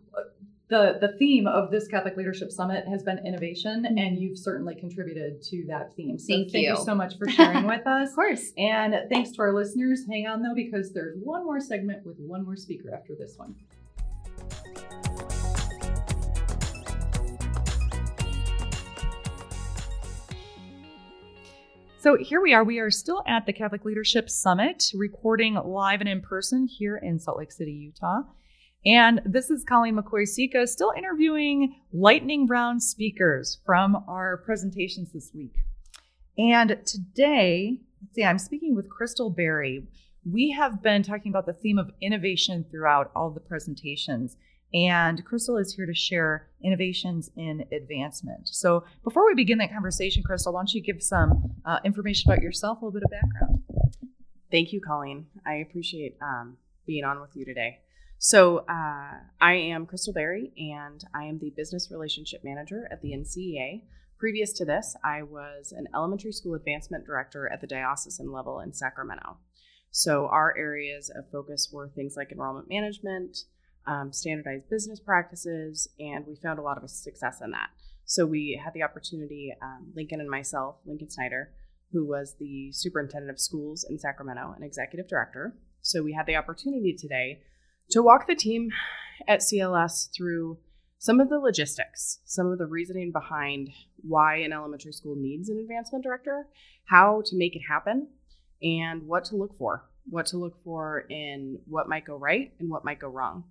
the 0.69 0.99
the 1.01 1.17
theme 1.19 1.47
of 1.47 1.71
this 1.71 1.87
Catholic 1.87 2.17
Leadership 2.17 2.51
Summit 2.51 2.87
has 2.89 3.03
been 3.03 3.25
innovation, 3.25 3.85
mm-hmm. 3.85 3.99
and 3.99 4.19
you've 4.19 4.39
certainly 4.39 4.75
contributed 4.75 5.41
to 5.43 5.65
that 5.69 5.95
theme. 5.95 6.19
So 6.19 6.35
thank, 6.35 6.51
thank 6.51 6.65
you. 6.65 6.71
you 6.71 6.85
so 6.85 6.95
much 6.95 7.17
for 7.19 7.29
sharing 7.31 7.67
with 7.67 7.87
us. 7.87 8.11
of 8.11 8.15
course. 8.17 8.53
And 8.59 8.95
thanks 9.09 9.31
to 9.33 9.43
our 9.43 9.55
listeners. 9.55 10.05
Hang 10.09 10.27
on 10.27 10.43
though, 10.43 10.55
because 10.55 10.93
there's 10.93 11.17
one 11.23 11.45
more 11.45 11.61
segment 11.61 12.05
with 12.05 12.19
one 12.19 12.45
more 12.45 12.57
speaker 12.57 12.93
after 12.93 13.15
this 13.15 13.35
one. 13.37 13.55
So 22.07 22.17
here 22.17 22.41
we 22.41 22.55
are. 22.55 22.63
We 22.63 22.79
are 22.79 22.89
still 22.89 23.25
at 23.27 23.47
the 23.47 23.53
Catholic 23.53 23.85
Leadership 23.85 24.31
Summit, 24.31 24.93
recording 24.95 25.55
live 25.55 25.99
and 25.99 26.09
in 26.09 26.21
person 26.21 26.69
here 26.69 26.97
in 26.97 27.19
Salt 27.19 27.37
Lake 27.37 27.51
City, 27.51 27.73
Utah. 27.73 28.21
And 28.87 29.21
this 29.25 29.51
is 29.51 29.65
Colleen 29.65 29.97
McCoy 29.97 30.25
Sika, 30.25 30.69
still 30.69 30.93
interviewing 30.97 31.75
lightning 31.93 32.47
round 32.47 32.85
speakers 32.85 33.59
from 33.67 34.05
our 34.07 34.37
presentations 34.37 35.11
this 35.13 35.33
week. 35.35 35.57
And 36.39 36.79
today, 36.87 37.81
let's 38.01 38.15
see, 38.15 38.23
I'm 38.23 38.39
speaking 38.39 38.77
with 38.77 38.89
Crystal 38.89 39.29
Berry. 39.29 39.89
We 40.25 40.53
have 40.53 40.85
been 40.85 41.03
talking 41.03 41.33
about 41.33 41.47
the 41.47 41.55
theme 41.55 41.77
of 41.77 41.91
innovation 42.01 42.67
throughout 42.71 43.11
all 43.17 43.31
the 43.31 43.41
presentations. 43.41 44.37
And 44.77 45.25
Crystal 45.25 45.57
is 45.57 45.73
here 45.73 45.87
to 45.87 45.95
share 45.95 46.51
innovations 46.63 47.31
in 47.35 47.65
advancement. 47.73 48.47
So 48.49 48.85
before 49.03 49.25
we 49.25 49.35
begin 49.35 49.57
that 49.59 49.73
conversation, 49.73 50.23
Crystal, 50.23 50.53
why 50.53 50.61
don't 50.61 50.75
you 50.75 50.83
give 50.83 51.03
some 51.03 51.55
uh, 51.65 51.79
information 51.83 52.31
about 52.31 52.43
yourself, 52.43 52.83
a 52.83 52.85
little 52.85 53.01
bit 53.01 53.05
of 53.05 53.11
background? 53.11 53.63
Thank 54.51 54.75
you, 54.75 54.83
Colleen. 54.83 55.29
I 55.47 55.55
appreciate 55.55 56.19
um, 56.21 56.59
being 56.87 57.05
on 57.05 57.23
with 57.23 57.31
you 57.35 57.47
today. 57.47 57.79
So, 58.19 58.59
uh, 58.69 59.15
I 59.41 59.53
am 59.55 59.87
Crystal 59.87 60.13
Berry, 60.13 60.53
and 60.59 61.03
I 61.15 61.25
am 61.25 61.39
the 61.39 61.55
Business 61.57 61.91
Relationship 61.91 62.43
Manager 62.45 62.87
at 62.91 63.01
the 63.01 63.13
NCEA. 63.13 63.83
Previous 64.19 64.53
to 64.55 64.67
this, 64.67 64.95
I 65.03 65.23
was 65.23 65.73
an 65.73 65.87
elementary 65.95 66.33
school 66.33 66.55
advancement 66.55 67.07
director 67.07 67.51
at 67.51 67.63
the 67.63 67.67
diocesan 67.67 68.31
level 68.31 68.61
in 68.61 68.75
Sacramento. 68.75 69.39
So, 69.91 70.27
our 70.27 70.55
areas 70.57 71.11
of 71.15 71.31
focus 71.31 71.71
were 71.73 71.89
things 71.89 72.15
like 72.17 72.31
enrollment 72.31 72.69
management, 72.69 73.39
um, 73.87 74.13
standardized 74.13 74.69
business 74.69 75.01
practices, 75.01 75.89
and 75.99 76.27
we 76.27 76.37
found 76.37 76.59
a 76.59 76.63
lot 76.63 76.83
of 76.83 76.89
success 76.91 77.41
in 77.43 77.51
that. 77.53 77.71
So, 78.05 78.25
we 78.25 78.61
had 78.63 78.73
the 78.75 78.83
opportunity, 78.83 79.55
um, 79.63 79.93
Lincoln 79.95 80.21
and 80.21 80.31
myself, 80.31 80.77
Lincoln 80.85 81.11
Snyder, 81.11 81.53
who 81.93 82.07
was 82.07 82.37
the 82.39 82.71
superintendent 82.73 83.31
of 83.31 83.41
schools 83.41 83.85
in 83.89 83.99
Sacramento 83.99 84.53
and 84.55 84.65
executive 84.65 85.09
director. 85.09 85.57
So, 85.81 86.03
we 86.03 86.13
had 86.13 86.27
the 86.27 86.37
opportunity 86.37 86.95
today 86.95 87.41
to 87.91 88.03
walk 88.03 88.27
the 88.27 88.35
team 88.35 88.71
at 89.29 89.41
CLS 89.41 90.09
through 90.17 90.59
some 90.99 91.21
of 91.21 91.29
the 91.29 91.39
logistics, 91.39 92.21
some 92.25 92.47
of 92.47 92.59
the 92.59 92.67
reasoning 92.67 93.13
behind 93.13 93.71
why 94.03 94.37
an 94.37 94.53
elementary 94.53 94.93
school 94.93 95.15
needs 95.17 95.49
an 95.49 95.59
advancement 95.59 96.03
director, 96.03 96.47
how 96.87 97.23
to 97.27 97.37
make 97.37 97.55
it 97.55 97.63
happen, 97.69 98.09
and 98.63 99.07
what 99.07 99.25
to 99.27 99.37
look 99.37 99.57
for. 99.57 99.89
What 100.09 100.27
to 100.27 100.37
look 100.37 100.63
for 100.63 101.01
in 101.11 101.59
what 101.67 101.89
might 101.89 102.05
go 102.05 102.17
right 102.17 102.53
and 102.61 102.71
what 102.71 102.85
might 102.85 103.01
go 103.01 103.09
wrong. 103.09 103.45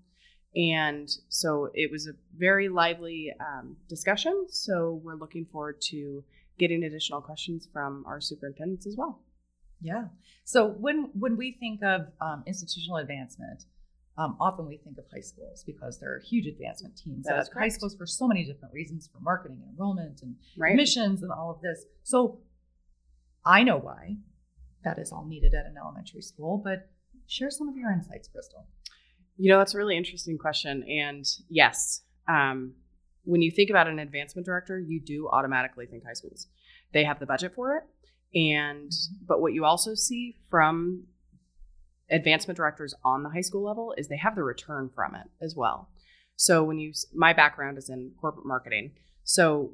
And 0.55 1.09
so 1.27 1.69
it 1.73 1.91
was 1.91 2.07
a 2.07 2.13
very 2.37 2.69
lively 2.69 3.33
um, 3.39 3.75
discussion. 3.89 4.45
So 4.49 5.01
we're 5.03 5.15
looking 5.15 5.45
forward 5.45 5.81
to 5.89 6.23
getting 6.57 6.83
additional 6.83 7.21
questions 7.21 7.67
from 7.71 8.05
our 8.07 8.21
superintendents 8.21 8.87
as 8.87 8.95
well. 8.97 9.21
Yeah. 9.81 10.05
So 10.45 10.67
when 10.67 11.09
when 11.13 11.35
we 11.35 11.51
think 11.59 11.83
of 11.83 12.07
um, 12.21 12.43
institutional 12.47 12.97
advancement, 12.97 13.65
um, 14.17 14.37
often 14.39 14.65
we 14.65 14.77
think 14.77 14.97
of 14.97 15.03
high 15.13 15.19
schools 15.19 15.63
because 15.65 15.99
there 15.99 16.13
are 16.13 16.19
huge 16.19 16.47
advancement 16.47 16.97
teams 16.97 17.27
at 17.27 17.49
high 17.53 17.67
schools 17.67 17.95
for 17.95 18.05
so 18.05 18.27
many 18.27 18.45
different 18.45 18.73
reasons 18.73 19.09
for 19.11 19.19
marketing 19.19 19.59
and 19.61 19.71
enrollment 19.73 20.21
and 20.21 20.35
Right. 20.57 20.71
admissions 20.71 21.21
and 21.21 21.31
all 21.31 21.51
of 21.51 21.61
this. 21.61 21.83
So 22.03 22.39
I 23.43 23.63
know 23.63 23.77
why 23.77 24.17
that 24.85 24.97
is 24.99 25.11
all 25.11 25.25
needed 25.25 25.53
at 25.53 25.65
an 25.65 25.75
elementary 25.77 26.21
school, 26.21 26.57
but 26.57 26.89
share 27.27 27.51
some 27.51 27.67
of 27.67 27.75
your 27.75 27.91
insights, 27.91 28.29
Crystal. 28.29 28.65
You 29.37 29.51
know, 29.51 29.57
that's 29.57 29.73
a 29.73 29.77
really 29.77 29.97
interesting 29.97 30.37
question. 30.37 30.83
And 30.83 31.25
yes, 31.49 32.01
um, 32.27 32.73
when 33.23 33.41
you 33.41 33.51
think 33.51 33.69
about 33.69 33.87
an 33.87 33.99
advancement 33.99 34.45
director, 34.45 34.79
you 34.79 34.99
do 34.99 35.27
automatically 35.27 35.85
think 35.85 36.05
high 36.05 36.13
schools. 36.13 36.47
They 36.93 37.03
have 37.03 37.19
the 37.19 37.25
budget 37.25 37.53
for 37.55 37.77
it. 37.77 37.83
And, 38.37 38.91
but 39.27 39.41
what 39.41 39.53
you 39.53 39.65
also 39.65 39.93
see 39.95 40.37
from 40.49 41.05
advancement 42.09 42.57
directors 42.57 42.93
on 43.03 43.23
the 43.23 43.29
high 43.29 43.41
school 43.41 43.63
level 43.63 43.93
is 43.97 44.07
they 44.07 44.17
have 44.17 44.35
the 44.35 44.43
return 44.43 44.89
from 44.93 45.15
it 45.15 45.27
as 45.41 45.55
well. 45.55 45.89
So 46.35 46.63
when 46.63 46.79
you, 46.79 46.93
my 47.13 47.33
background 47.33 47.77
is 47.77 47.89
in 47.89 48.11
corporate 48.19 48.45
marketing. 48.45 48.91
So 49.23 49.71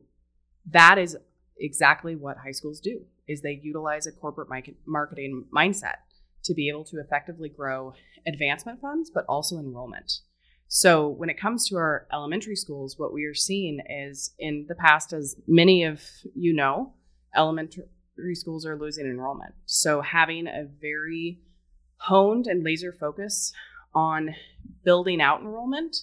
that 0.70 0.98
is 0.98 1.18
exactly 1.58 2.16
what 2.16 2.38
high 2.38 2.52
schools 2.52 2.80
do 2.80 3.02
is 3.28 3.42
they 3.42 3.60
utilize 3.62 4.08
a 4.08 4.12
corporate 4.12 4.48
marketing 4.86 5.46
mindset 5.56 5.98
to 6.44 6.54
be 6.54 6.70
able 6.70 6.84
to 6.86 7.00
effectively 7.00 7.50
grow 7.50 7.94
advancement 8.28 8.82
funds, 8.82 9.12
but 9.14 9.26
also 9.28 9.58
enrollment. 9.58 10.20
So 10.68 11.10
when 11.10 11.30
it 11.30 11.40
comes 11.40 11.68
to 11.68 11.76
our 11.76 12.08
elementary 12.14 12.56
schools, 12.56 12.98
what 12.98 13.14
we 13.14 13.26
are 13.26 13.34
seeing 13.34 13.80
is 13.90 14.34
in 14.40 14.66
the 14.70 14.76
past, 14.76 15.12
as 15.12 15.36
many 15.48 15.84
of 15.84 16.02
you 16.34 16.54
know, 16.54 16.94
elementary 17.36 17.86
schools 18.34 18.66
are 18.66 18.80
losing 18.80 19.06
enrollment. 19.06 19.54
So 19.66 20.02
having 20.02 20.48
a 20.48 20.68
very 20.80 21.40
honed 21.98 22.48
and 22.48 22.64
laser 22.64 22.94
focus 22.94 23.52
on 23.94 24.34
building 24.86 25.22
out 25.22 25.42
enrollment, 25.42 25.96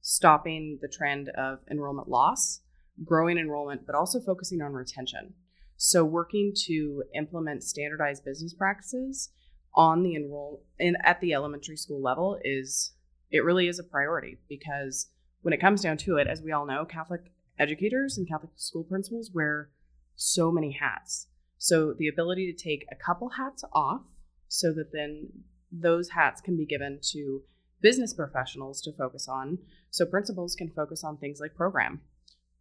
stopping 0.00 0.78
the 0.80 0.88
trend 0.88 1.28
of 1.30 1.58
enrollment 1.70 2.08
loss, 2.08 2.60
growing 3.04 3.38
enrollment, 3.38 3.86
but 3.86 3.94
also 3.94 4.20
focusing 4.20 4.62
on 4.62 4.72
retention. 4.72 5.34
So 5.76 6.04
working 6.04 6.52
to 6.66 7.04
implement 7.14 7.62
standardized 7.62 8.24
business 8.24 8.54
practices 8.54 9.30
on 9.74 10.02
the 10.02 10.14
enroll 10.14 10.62
in 10.78 10.96
at 11.04 11.20
the 11.20 11.34
elementary 11.34 11.76
school 11.76 12.00
level 12.00 12.38
is 12.44 12.92
it 13.30 13.44
really 13.44 13.68
is 13.68 13.78
a 13.78 13.84
priority 13.84 14.38
because 14.48 15.08
when 15.42 15.52
it 15.52 15.60
comes 15.60 15.82
down 15.82 15.96
to 15.98 16.16
it, 16.16 16.26
as 16.26 16.40
we 16.40 16.52
all 16.52 16.66
know, 16.66 16.84
Catholic 16.84 17.32
educators 17.58 18.16
and 18.16 18.28
Catholic 18.28 18.52
school 18.56 18.84
principals 18.84 19.30
wear 19.32 19.70
so 20.16 20.50
many 20.50 20.72
hats. 20.72 21.26
So 21.58 21.94
the 21.98 22.08
ability 22.08 22.52
to 22.52 22.62
take 22.62 22.86
a 22.90 22.94
couple 22.94 23.30
hats 23.30 23.64
off 23.72 24.02
so 24.48 24.72
that 24.72 24.92
then 24.92 25.28
those 25.72 26.10
hats 26.10 26.40
can 26.40 26.56
be 26.56 26.66
given 26.66 27.00
to 27.12 27.42
business 27.80 28.14
professionals 28.14 28.80
to 28.82 28.92
focus 28.92 29.28
on. 29.28 29.58
So 29.90 30.06
principals 30.06 30.54
can 30.54 30.70
focus 30.70 31.04
on 31.04 31.16
things 31.16 31.40
like 31.40 31.54
program 31.54 32.00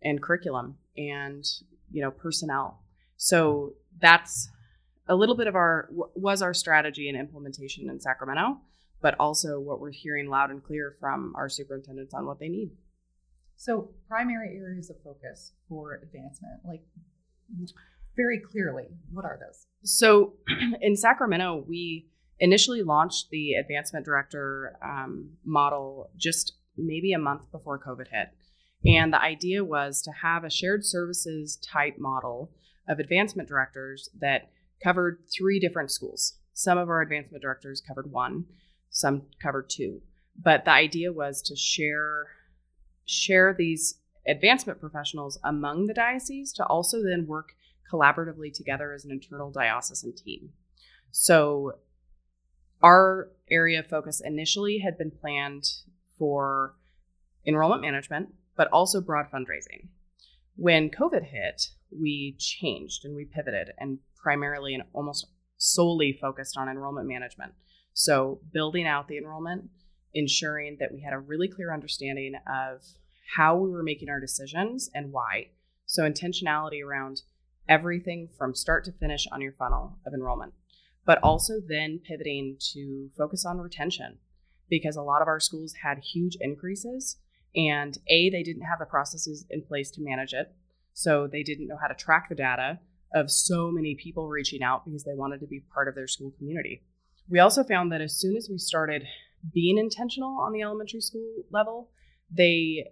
and 0.02 0.22
curriculum 0.22 0.78
and 0.98 1.46
you 1.92 2.02
know 2.02 2.12
personnel. 2.12 2.82
So 3.18 3.74
that's 4.02 4.50
a 5.08 5.16
little 5.16 5.36
bit 5.36 5.48
of 5.48 5.56
our 5.56 5.90
was 5.92 6.42
our 6.42 6.54
strategy 6.54 7.10
and 7.10 7.18
implementation 7.18 7.90
in 7.90 8.00
Sacramento, 8.00 8.58
but 9.02 9.16
also 9.20 9.60
what 9.60 9.80
we're 9.80 9.92
hearing 9.92 10.30
loud 10.30 10.50
and 10.50 10.64
clear 10.64 10.96
from 11.00 11.34
our 11.36 11.50
superintendents 11.50 12.14
on 12.14 12.26
what 12.26 12.40
they 12.40 12.50
need. 12.50 12.72
So 13.56 13.92
primary 14.08 14.58
areas 14.58 14.90
of 14.90 14.98
focus 15.04 15.54
for 15.70 16.00
advancement, 16.02 16.62
like 16.66 16.82
very 18.16 18.40
clearly, 18.40 18.88
what 19.12 19.26
are 19.26 19.40
those? 19.40 19.68
So 19.84 20.34
in 20.82 20.96
Sacramento, 20.96 21.66
we 21.68 22.08
initially 22.40 22.84
launched 22.84 23.30
the 23.30 23.54
advancement 23.54 24.06
director 24.06 24.78
um, 24.84 25.32
model 25.46 26.10
just 26.18 26.54
maybe 26.78 27.14
a 27.14 27.20
month 27.20 27.44
before 27.52 27.80
COVID 27.80 28.08
hit. 28.12 28.30
And 28.86 29.14
the 29.14 29.22
idea 29.22 29.64
was 29.64 30.02
to 30.02 30.12
have 30.12 30.44
a 30.44 30.50
shared 30.50 30.86
services 30.86 31.58
type 31.58 31.98
model 31.98 32.52
of 32.88 33.00
advancement 33.00 33.48
directors 33.48 34.10
that 34.20 34.50
covered 34.84 35.24
three 35.32 35.60
different 35.60 35.92
schools. 35.92 36.38
Some 36.54 36.78
of 36.78 36.90
our 36.90 37.02
advancement 37.02 37.42
directors 37.42 37.82
covered 37.82 38.12
one, 38.12 38.46
some 38.90 39.24
covered 39.42 39.70
two. 39.70 40.02
But 40.42 40.66
the 40.66 40.72
idea 40.72 41.12
was 41.12 41.42
to 41.44 41.56
share 41.56 42.28
share 43.06 43.54
these 43.54 43.96
advancement 44.28 44.80
professionals 44.80 45.38
among 45.44 45.88
the 45.88 45.94
diocese 45.94 46.54
to 46.54 46.66
also 46.66 47.04
then 47.04 47.28
work 47.28 47.54
collaboratively 47.92 48.54
together 48.54 48.94
as 48.94 49.04
an 49.04 49.12
internal 49.12 49.52
diocesan 49.52 50.14
team. 50.16 50.50
So 51.12 51.74
our 52.82 53.30
area 53.52 53.80
of 53.80 53.88
focus 53.88 54.22
initially 54.24 54.80
had 54.80 54.98
been 54.98 55.12
planned 55.12 55.70
for 56.18 56.76
enrollment 57.46 57.82
management, 57.82 58.30
but 58.56 58.70
also 58.72 59.02
broad 59.02 59.28
fundraising. 59.32 59.88
When 60.56 60.90
COVID 60.90 61.26
hit, 61.26 61.70
we 61.92 62.36
changed 62.40 63.06
and 63.06 63.16
we 63.16 63.26
pivoted 63.26 63.72
and 63.78 64.00
primarily 64.24 64.74
and 64.74 64.84
almost 64.94 65.28
solely 65.58 66.18
focused 66.20 66.58
on 66.58 66.70
enrollment 66.70 67.08
management. 67.08 67.54
So 67.94 68.40
building 68.52 68.88
out 68.88 69.08
the 69.08 69.18
enrollment, 69.18 69.70
ensuring 70.14 70.78
that 70.80 70.92
we 70.92 71.02
had 71.02 71.14
a 71.14 71.20
really 71.20 71.48
clear 71.48 71.74
understanding 71.74 72.34
of 72.48 72.82
how 73.36 73.58
we 73.58 73.70
were 73.70 73.84
making 73.84 74.10
our 74.10 74.20
decisions 74.20 74.90
and 74.96 75.12
why. 75.12 75.50
So 75.86 76.04
intentionality 76.04 76.84
around 76.84 77.22
everything 77.68 78.30
from 78.38 78.56
start 78.56 78.86
to 78.86 78.92
finish 78.92 79.28
on 79.32 79.42
your 79.42 79.54
funnel 79.54 80.00
of 80.06 80.14
enrollment, 80.14 80.54
but 81.06 81.20
also 81.22 81.56
then 81.66 82.00
pivoting 82.04 82.58
to 82.74 83.10
focus 83.18 83.46
on 83.46 83.60
retention 83.60 84.18
because 84.70 84.96
a 84.96 85.02
lot 85.02 85.22
of 85.22 85.28
our 85.28 85.40
schools 85.40 85.76
had 85.84 86.00
huge 86.00 86.38
increases 86.42 87.18
and 87.56 87.98
A, 88.08 88.30
they 88.30 88.44
didn't 88.44 88.64
have 88.64 88.80
the 88.80 88.86
processes 88.86 89.46
in 89.50 89.62
place 89.62 89.92
to 89.92 90.02
manage 90.02 90.34
it. 90.34 90.52
So 90.94 91.28
they 91.28 91.44
didn't 91.44 91.68
know 91.68 91.78
how 91.80 91.88
to 91.88 91.94
track 91.94 92.30
the 92.30 92.36
data 92.36 92.80
of 93.14 93.30
so 93.30 93.72
many 93.72 93.96
people 93.96 94.28
reaching 94.28 94.64
out 94.64 94.86
because 94.86 95.04
they 95.04 95.14
wanted 95.14 95.40
to 95.40 95.48
be 95.48 95.62
part 95.74 95.88
of 95.88 95.96
their 95.96 96.08
school 96.08 96.32
community. 96.38 96.82
We 97.30 97.40
also 97.40 97.64
found 97.64 97.92
that 97.92 98.02
as 98.02 98.20
soon 98.20 98.36
as 98.36 98.50
we 98.50 98.58
started 98.58 99.06
being 99.54 99.78
intentional 99.78 100.40
on 100.40 100.54
the 100.54 100.62
elementary 100.62 101.02
school 101.02 101.44
level, 101.52 101.90
they 102.32 102.86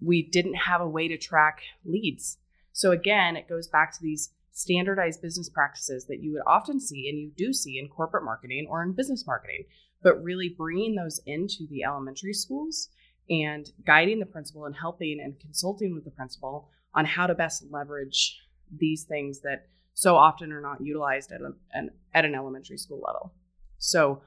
we 0.00 0.22
didn't 0.22 0.54
have 0.54 0.80
a 0.80 0.88
way 0.88 1.06
to 1.08 1.16
track 1.16 1.60
leads. 1.84 2.38
So 2.72 2.90
again, 2.90 3.36
it 3.36 3.48
goes 3.48 3.68
back 3.68 3.92
to 3.92 4.02
these 4.02 4.30
standardized 4.50 5.22
business 5.22 5.48
practices 5.48 6.06
that 6.06 6.20
you 6.20 6.32
would 6.32 6.42
often 6.46 6.80
see 6.80 7.08
and 7.08 7.18
you 7.18 7.30
do 7.36 7.52
see 7.52 7.78
in 7.78 7.88
corporate 7.88 8.24
marketing 8.24 8.66
or 8.68 8.82
in 8.82 8.92
business 8.92 9.26
marketing, 9.26 9.64
but 10.02 10.22
really 10.22 10.48
bringing 10.48 10.94
those 10.94 11.20
into 11.26 11.66
the 11.70 11.84
elementary 11.84 12.34
schools 12.34 12.88
and 13.30 13.70
guiding 13.86 14.18
the 14.18 14.26
principal 14.26 14.64
and 14.64 14.76
helping 14.76 15.20
and 15.22 15.38
consulting 15.40 15.94
with 15.94 16.04
the 16.04 16.10
principal 16.10 16.68
on 16.94 17.04
how 17.04 17.26
to 17.26 17.34
best 17.34 17.64
leverage 17.70 18.38
these 18.76 19.04
things 19.04 19.40
that 19.40 19.66
so 19.94 20.16
often 20.16 20.52
are 20.52 20.60
not 20.60 20.80
utilized 20.80 21.32
at, 21.32 21.40
a, 21.40 21.52
an, 21.72 21.90
at 22.14 22.24
an 22.24 22.34
elementary 22.34 22.78
school 22.78 23.02
level. 23.06 23.32
So, 23.78 24.22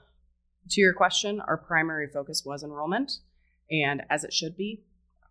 to 0.69 0.81
your 0.81 0.93
question, 0.93 1.41
our 1.41 1.57
primary 1.57 2.07
focus 2.07 2.43
was 2.45 2.63
enrollment, 2.63 3.19
and 3.69 4.01
as 4.09 4.23
it 4.23 4.33
should 4.33 4.57
be, 4.57 4.83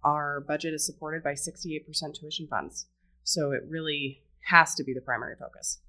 our 0.04 0.40
budget 0.40 0.74
is 0.74 0.86
supported 0.86 1.22
by 1.22 1.32
68% 1.32 1.84
tuition 2.14 2.46
funds. 2.48 2.86
So, 3.22 3.52
it 3.52 3.62
really 3.68 4.22
has 4.48 4.74
to 4.76 4.84
be 4.84 4.92
the 4.92 5.00
primary 5.00 5.36
focus. 5.38 5.80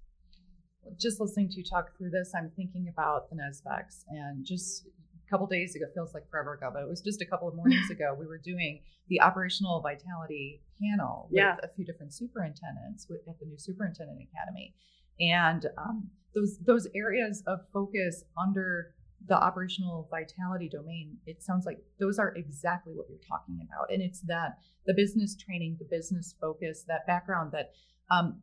just 0.99 1.19
listening 1.19 1.49
to 1.49 1.57
you 1.57 1.63
talk 1.63 1.97
through 1.97 2.11
this, 2.11 2.31
I'm 2.35 2.51
thinking 2.55 2.87
about 2.87 3.29
the 3.29 3.35
NESVEX 3.35 4.03
and 4.09 4.45
just 4.45 4.87
a 5.25 5.29
couple 5.29 5.47
days 5.47 5.75
ago, 5.75 5.85
feels 5.93 6.13
like 6.13 6.29
forever 6.29 6.53
ago, 6.53 6.69
but 6.73 6.81
it 6.81 6.87
was 6.87 7.01
just 7.01 7.21
a 7.21 7.25
couple 7.25 7.47
of 7.47 7.55
mornings 7.55 7.89
ago, 7.95 8.15
we 8.17 8.27
were 8.27 8.37
doing 8.37 8.81
the 9.07 9.21
operational 9.21 9.81
vitality 9.81 10.61
panel 10.81 11.27
with 11.31 11.43
Yeah. 11.43 11.55
a 11.63 11.67
few 11.75 11.85
different 11.85 12.13
superintendents 12.13 13.07
with, 13.09 13.21
at 13.27 13.39
the 13.39 13.45
new 13.45 13.57
superintendent 13.57 14.19
academy. 14.31 14.73
And 15.19 15.65
um, 15.77 16.09
those 16.33 16.57
those 16.59 16.87
areas 16.93 17.41
of 17.47 17.59
focus 17.71 18.23
under 18.37 18.93
the 19.27 19.35
operational 19.35 20.07
vitality 20.11 20.69
domain, 20.69 21.17
it 21.25 21.41
sounds 21.41 21.65
like 21.65 21.79
those 21.99 22.19
are 22.19 22.33
exactly 22.35 22.93
what 22.93 23.07
you're 23.09 23.17
talking 23.27 23.59
about. 23.65 23.91
And 23.91 24.01
it's 24.01 24.21
that 24.21 24.57
the 24.85 24.93
business 24.93 25.35
training, 25.35 25.77
the 25.79 25.87
business 25.89 26.35
focus, 26.39 26.83
that 26.87 27.07
background 27.07 27.51
that 27.53 27.71
um, 28.11 28.41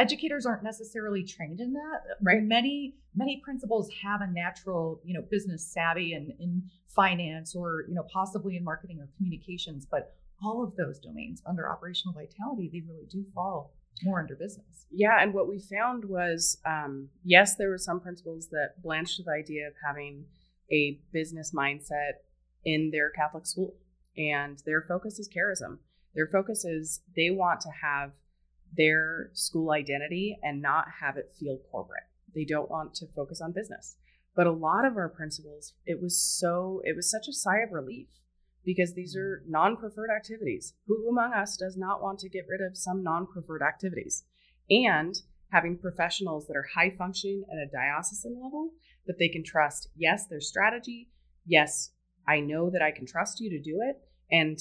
educators 0.00 0.46
aren't 0.46 0.62
necessarily 0.62 1.22
trained 1.22 1.60
in 1.60 1.72
that. 1.74 2.00
Right. 2.22 2.42
Many 2.42 2.94
many 3.14 3.40
principals 3.44 3.90
have 4.02 4.20
a 4.20 4.26
natural, 4.26 5.00
you 5.04 5.14
know, 5.14 5.22
business 5.30 5.66
savvy 5.66 6.14
and 6.14 6.32
in 6.38 6.62
finance 6.88 7.54
or 7.54 7.84
you 7.88 7.94
know 7.94 8.04
possibly 8.12 8.56
in 8.56 8.64
marketing 8.64 8.98
or 9.00 9.08
communications, 9.16 9.86
but 9.86 10.14
all 10.42 10.64
of 10.64 10.74
those 10.76 10.98
domains 10.98 11.42
under 11.46 11.70
operational 11.70 12.14
vitality, 12.14 12.70
they 12.72 12.82
really 12.88 13.06
do 13.10 13.24
fall 13.34 13.74
more 14.02 14.20
under 14.20 14.34
business. 14.34 14.86
Yeah, 14.90 15.20
and 15.20 15.34
what 15.34 15.48
we 15.48 15.60
found 15.60 16.04
was 16.04 16.58
um, 16.64 17.08
yes, 17.24 17.56
there 17.56 17.68
were 17.68 17.78
some 17.78 18.00
principals 18.00 18.48
that 18.50 18.82
blanched 18.82 19.16
to 19.16 19.22
the 19.24 19.32
idea 19.32 19.66
of 19.66 19.74
having 19.86 20.24
a 20.72 21.00
business 21.12 21.52
mindset 21.54 22.12
in 22.64 22.90
their 22.90 23.10
Catholic 23.10 23.46
school, 23.46 23.74
and 24.16 24.62
their 24.64 24.82
focus 24.88 25.18
is 25.18 25.28
charism. 25.28 25.78
Their 26.14 26.26
focus 26.26 26.64
is 26.64 27.02
they 27.14 27.30
want 27.30 27.60
to 27.60 27.70
have 27.82 28.12
their 28.76 29.30
school 29.34 29.72
identity 29.72 30.38
and 30.42 30.62
not 30.62 30.86
have 31.00 31.16
it 31.16 31.32
feel 31.38 31.58
corporate. 31.70 32.04
They 32.34 32.44
don't 32.44 32.70
want 32.70 32.94
to 32.96 33.06
focus 33.14 33.40
on 33.40 33.52
business. 33.52 33.96
But 34.36 34.46
a 34.46 34.52
lot 34.52 34.84
of 34.84 34.96
our 34.96 35.08
principals, 35.08 35.74
it 35.86 36.00
was 36.00 36.20
so, 36.20 36.80
it 36.84 36.94
was 36.94 37.10
such 37.10 37.26
a 37.28 37.32
sigh 37.32 37.58
of 37.58 37.72
relief 37.72 38.06
because 38.64 38.94
these 38.94 39.16
are 39.16 39.42
non 39.48 39.76
preferred 39.76 40.10
activities. 40.10 40.74
Who 40.86 41.08
among 41.08 41.32
us 41.32 41.56
does 41.56 41.76
not 41.76 42.02
want 42.02 42.20
to 42.20 42.28
get 42.28 42.46
rid 42.48 42.60
of 42.60 42.76
some 42.76 43.02
non 43.02 43.26
preferred 43.26 43.62
activities? 43.62 44.24
And 44.68 45.14
having 45.50 45.78
professionals 45.78 46.46
that 46.46 46.56
are 46.56 46.68
high 46.74 46.90
functioning 46.90 47.44
at 47.50 47.58
a 47.58 47.70
diocesan 47.70 48.40
level 48.40 48.70
that 49.06 49.18
they 49.18 49.28
can 49.28 49.42
trust. 49.42 49.88
Yes, 49.96 50.26
their 50.26 50.40
strategy. 50.40 51.08
Yes, 51.44 51.90
I 52.28 52.38
know 52.38 52.70
that 52.70 52.82
I 52.82 52.92
can 52.92 53.06
trust 53.06 53.40
you 53.40 53.50
to 53.50 53.60
do 53.60 53.80
it. 53.82 53.96
And 54.30 54.58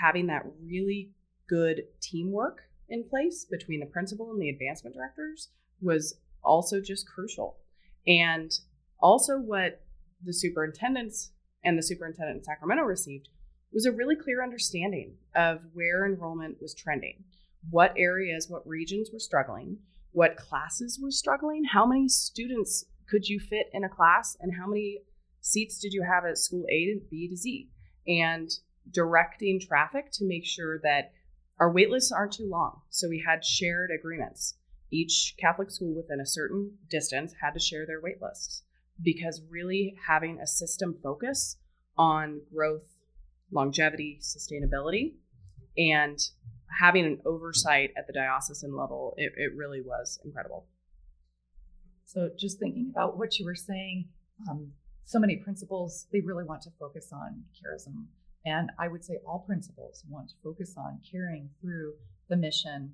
having 0.00 0.28
that 0.28 0.46
really 0.64 1.10
good 1.48 1.82
teamwork 2.00 2.62
in 2.90 3.08
place 3.08 3.46
between 3.48 3.80
the 3.80 3.86
principal 3.86 4.30
and 4.30 4.40
the 4.40 4.50
advancement 4.50 4.94
directors 4.94 5.48
was 5.80 6.18
also 6.42 6.80
just 6.80 7.08
crucial. 7.08 7.56
And 8.06 8.50
also, 9.00 9.38
what 9.38 9.80
the 10.22 10.32
superintendents 10.32 11.32
and 11.64 11.78
the 11.78 11.82
superintendent 11.82 12.38
in 12.38 12.44
Sacramento 12.44 12.82
received 12.82 13.28
was 13.72 13.86
a 13.86 13.92
really 13.92 14.16
clear 14.16 14.42
understanding 14.42 15.14
of 15.34 15.60
where 15.72 16.04
enrollment 16.04 16.56
was 16.60 16.74
trending, 16.74 17.24
what 17.70 17.94
areas, 17.96 18.48
what 18.48 18.66
regions 18.66 19.10
were 19.12 19.20
struggling, 19.20 19.78
what 20.12 20.36
classes 20.36 20.98
were 21.00 21.10
struggling, 21.10 21.64
how 21.64 21.86
many 21.86 22.08
students 22.08 22.84
could 23.08 23.28
you 23.28 23.38
fit 23.38 23.66
in 23.72 23.84
a 23.84 23.88
class, 23.88 24.36
and 24.40 24.52
how 24.58 24.66
many 24.66 24.98
seats 25.40 25.78
did 25.78 25.92
you 25.92 26.02
have 26.02 26.24
at 26.24 26.38
school 26.38 26.64
A 26.70 26.86
to 26.86 27.00
B 27.10 27.28
to 27.28 27.36
Z, 27.36 27.68
and 28.06 28.50
directing 28.90 29.60
traffic 29.60 30.10
to 30.12 30.24
make 30.24 30.44
sure 30.44 30.80
that 30.82 31.12
our 31.60 31.70
wait 31.70 31.90
lists 31.90 32.10
aren't 32.10 32.32
too 32.32 32.48
long. 32.48 32.80
So 32.88 33.08
we 33.08 33.22
had 33.24 33.44
shared 33.44 33.90
agreements. 33.90 34.54
Each 34.90 35.34
Catholic 35.38 35.70
school 35.70 35.94
within 35.94 36.18
a 36.20 36.26
certain 36.26 36.72
distance 36.88 37.34
had 37.40 37.52
to 37.52 37.60
share 37.60 37.86
their 37.86 38.00
wait 38.00 38.20
lists 38.20 38.64
because 39.02 39.42
really 39.48 39.94
having 40.08 40.40
a 40.40 40.46
system 40.46 40.96
focus 41.02 41.58
on 41.96 42.40
growth, 42.52 42.96
longevity, 43.52 44.18
sustainability, 44.22 45.12
and 45.76 46.18
having 46.80 47.04
an 47.04 47.20
oversight 47.26 47.90
at 47.96 48.06
the 48.06 48.12
diocesan 48.12 48.74
level, 48.74 49.14
it, 49.16 49.32
it 49.36 49.52
really 49.56 49.80
was 49.80 50.18
incredible. 50.24 50.66
So 52.06 52.30
just 52.36 52.58
thinking 52.58 52.90
about 52.90 53.18
what 53.18 53.38
you 53.38 53.44
were 53.44 53.54
saying, 53.54 54.08
um, 54.48 54.72
so 55.04 55.18
many 55.18 55.36
principals 55.36 56.06
they 56.12 56.20
really 56.20 56.44
want 56.44 56.62
to 56.62 56.70
focus 56.78 57.10
on 57.12 57.44
charism, 57.54 58.06
and 58.44 58.70
I 58.78 58.88
would 58.88 59.04
say 59.04 59.18
all 59.26 59.44
principals 59.46 60.04
want 60.08 60.30
to 60.30 60.34
focus 60.42 60.74
on 60.76 61.00
carrying 61.10 61.50
through 61.60 61.94
the 62.28 62.36
mission, 62.36 62.92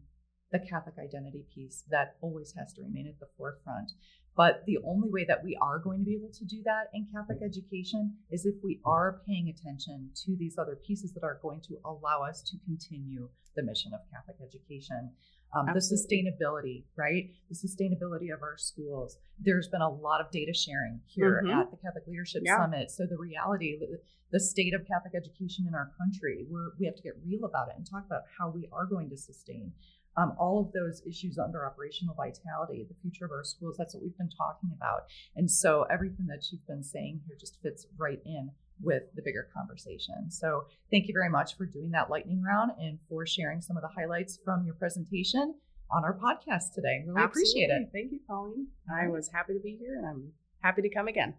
the 0.50 0.58
Catholic 0.58 0.96
identity 0.98 1.44
piece 1.54 1.84
that 1.90 2.16
always 2.20 2.54
has 2.56 2.72
to 2.74 2.82
remain 2.82 3.06
at 3.06 3.20
the 3.20 3.28
forefront. 3.36 3.92
But 4.36 4.64
the 4.66 4.78
only 4.84 5.08
way 5.08 5.24
that 5.24 5.42
we 5.42 5.56
are 5.62 5.78
going 5.78 6.00
to 6.00 6.04
be 6.04 6.14
able 6.14 6.32
to 6.32 6.44
do 6.44 6.62
that 6.64 6.90
in 6.92 7.08
Catholic 7.12 7.38
education 7.42 8.16
is 8.30 8.44
if 8.44 8.56
we 8.62 8.80
are 8.84 9.22
paying 9.26 9.48
attention 9.48 10.10
to 10.24 10.36
these 10.36 10.58
other 10.58 10.76
pieces 10.76 11.12
that 11.14 11.24
are 11.24 11.38
going 11.40 11.62
to 11.62 11.78
allow 11.84 12.22
us 12.22 12.42
to 12.42 12.58
continue 12.66 13.30
the 13.54 13.62
mission 13.62 13.92
of 13.94 14.00
Catholic 14.12 14.36
education. 14.46 15.10
Um, 15.54 15.66
the 15.72 15.80
sustainability, 15.80 16.84
right? 16.96 17.30
The 17.48 17.54
sustainability 17.54 18.32
of 18.34 18.42
our 18.42 18.56
schools. 18.58 19.16
There's 19.38 19.68
been 19.68 19.80
a 19.80 19.88
lot 19.88 20.20
of 20.20 20.30
data 20.30 20.52
sharing 20.52 21.00
here 21.06 21.42
Mhm. 21.44 21.54
at 21.54 21.70
the 21.70 21.76
Catholic 21.78 22.06
Leadership 22.06 22.42
Yeah. 22.44 22.58
Summit. 22.58 22.90
So 22.90 23.06
the 23.06 23.16
reality, 23.16 23.78
the- 23.78 24.00
the 24.32 24.40
state 24.40 24.74
of 24.74 24.84
Catholic 24.86 25.14
education 25.14 25.66
in 25.66 25.74
our 25.74 25.92
country, 25.96 26.44
we're, 26.50 26.72
we 26.78 26.84
have 26.86 26.96
to 26.96 27.02
get 27.02 27.14
real 27.24 27.44
about 27.44 27.68
it 27.68 27.76
and 27.76 27.86
talk 27.88 28.04
about 28.04 28.24
how 28.38 28.50
we 28.50 28.68
are 28.72 28.84
going 28.86 29.08
to 29.10 29.16
sustain 29.16 29.72
um, 30.18 30.34
all 30.38 30.58
of 30.58 30.72
those 30.72 31.02
issues 31.06 31.36
under 31.38 31.66
operational 31.66 32.14
vitality, 32.14 32.82
the 32.88 32.94
future 32.94 33.26
of 33.26 33.30
our 33.30 33.44
schools. 33.44 33.76
That's 33.76 33.92
what 33.94 34.02
we've 34.02 34.16
been 34.16 34.30
talking 34.30 34.70
about. 34.74 35.02
And 35.36 35.50
so 35.50 35.82
everything 35.90 36.24
that 36.28 36.50
you've 36.50 36.66
been 36.66 36.82
saying 36.82 37.20
here 37.26 37.36
just 37.36 37.60
fits 37.60 37.86
right 37.98 38.22
in 38.24 38.50
with 38.82 39.02
the 39.14 39.22
bigger 39.22 39.48
conversation. 39.54 40.30
So 40.30 40.66
thank 40.90 41.08
you 41.08 41.14
very 41.14 41.30
much 41.30 41.56
for 41.56 41.66
doing 41.66 41.90
that 41.92 42.10
lightning 42.10 42.42
round 42.42 42.72
and 42.78 42.98
for 43.08 43.26
sharing 43.26 43.60
some 43.60 43.76
of 43.76 43.82
the 43.82 43.88
highlights 43.88 44.38
from 44.44 44.64
your 44.64 44.74
presentation 44.74 45.54
on 45.90 46.04
our 46.04 46.14
podcast 46.14 46.74
today. 46.74 47.04
Really 47.06 47.22
appreciate 47.24 47.70
it. 47.70 47.88
Thank 47.92 48.12
you, 48.12 48.20
Colleen. 48.26 48.68
I 48.90 49.08
was 49.08 49.30
happy 49.32 49.54
to 49.54 49.60
be 49.60 49.76
here 49.78 49.96
and 49.96 50.06
I'm 50.06 50.32
happy 50.62 50.82
to 50.82 50.90
come 50.90 51.08
again. 51.08 51.34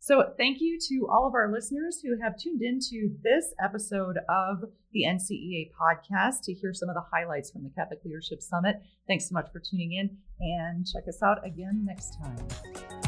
So, 0.00 0.34
thank 0.36 0.60
you 0.60 0.78
to 0.90 1.08
all 1.10 1.26
of 1.26 1.32
our 1.32 1.50
listeners 1.50 2.02
who 2.04 2.20
have 2.22 2.38
tuned 2.38 2.60
into 2.60 3.16
this 3.22 3.54
episode 3.58 4.18
of 4.28 4.64
the 4.92 5.04
NCEA 5.04 5.70
podcast 5.80 6.42
to 6.44 6.52
hear 6.52 6.74
some 6.74 6.90
of 6.90 6.94
the 6.94 7.04
highlights 7.10 7.50
from 7.50 7.62
the 7.62 7.70
Catholic 7.70 8.00
Leadership 8.04 8.42
Summit. 8.42 8.82
Thanks 9.06 9.30
so 9.30 9.32
much 9.32 9.50
for 9.50 9.60
tuning 9.60 9.94
in 9.94 10.14
and 10.40 10.86
check 10.86 11.04
us 11.08 11.22
out 11.22 11.38
again 11.46 11.86
next 11.86 12.18
time. 12.22 13.03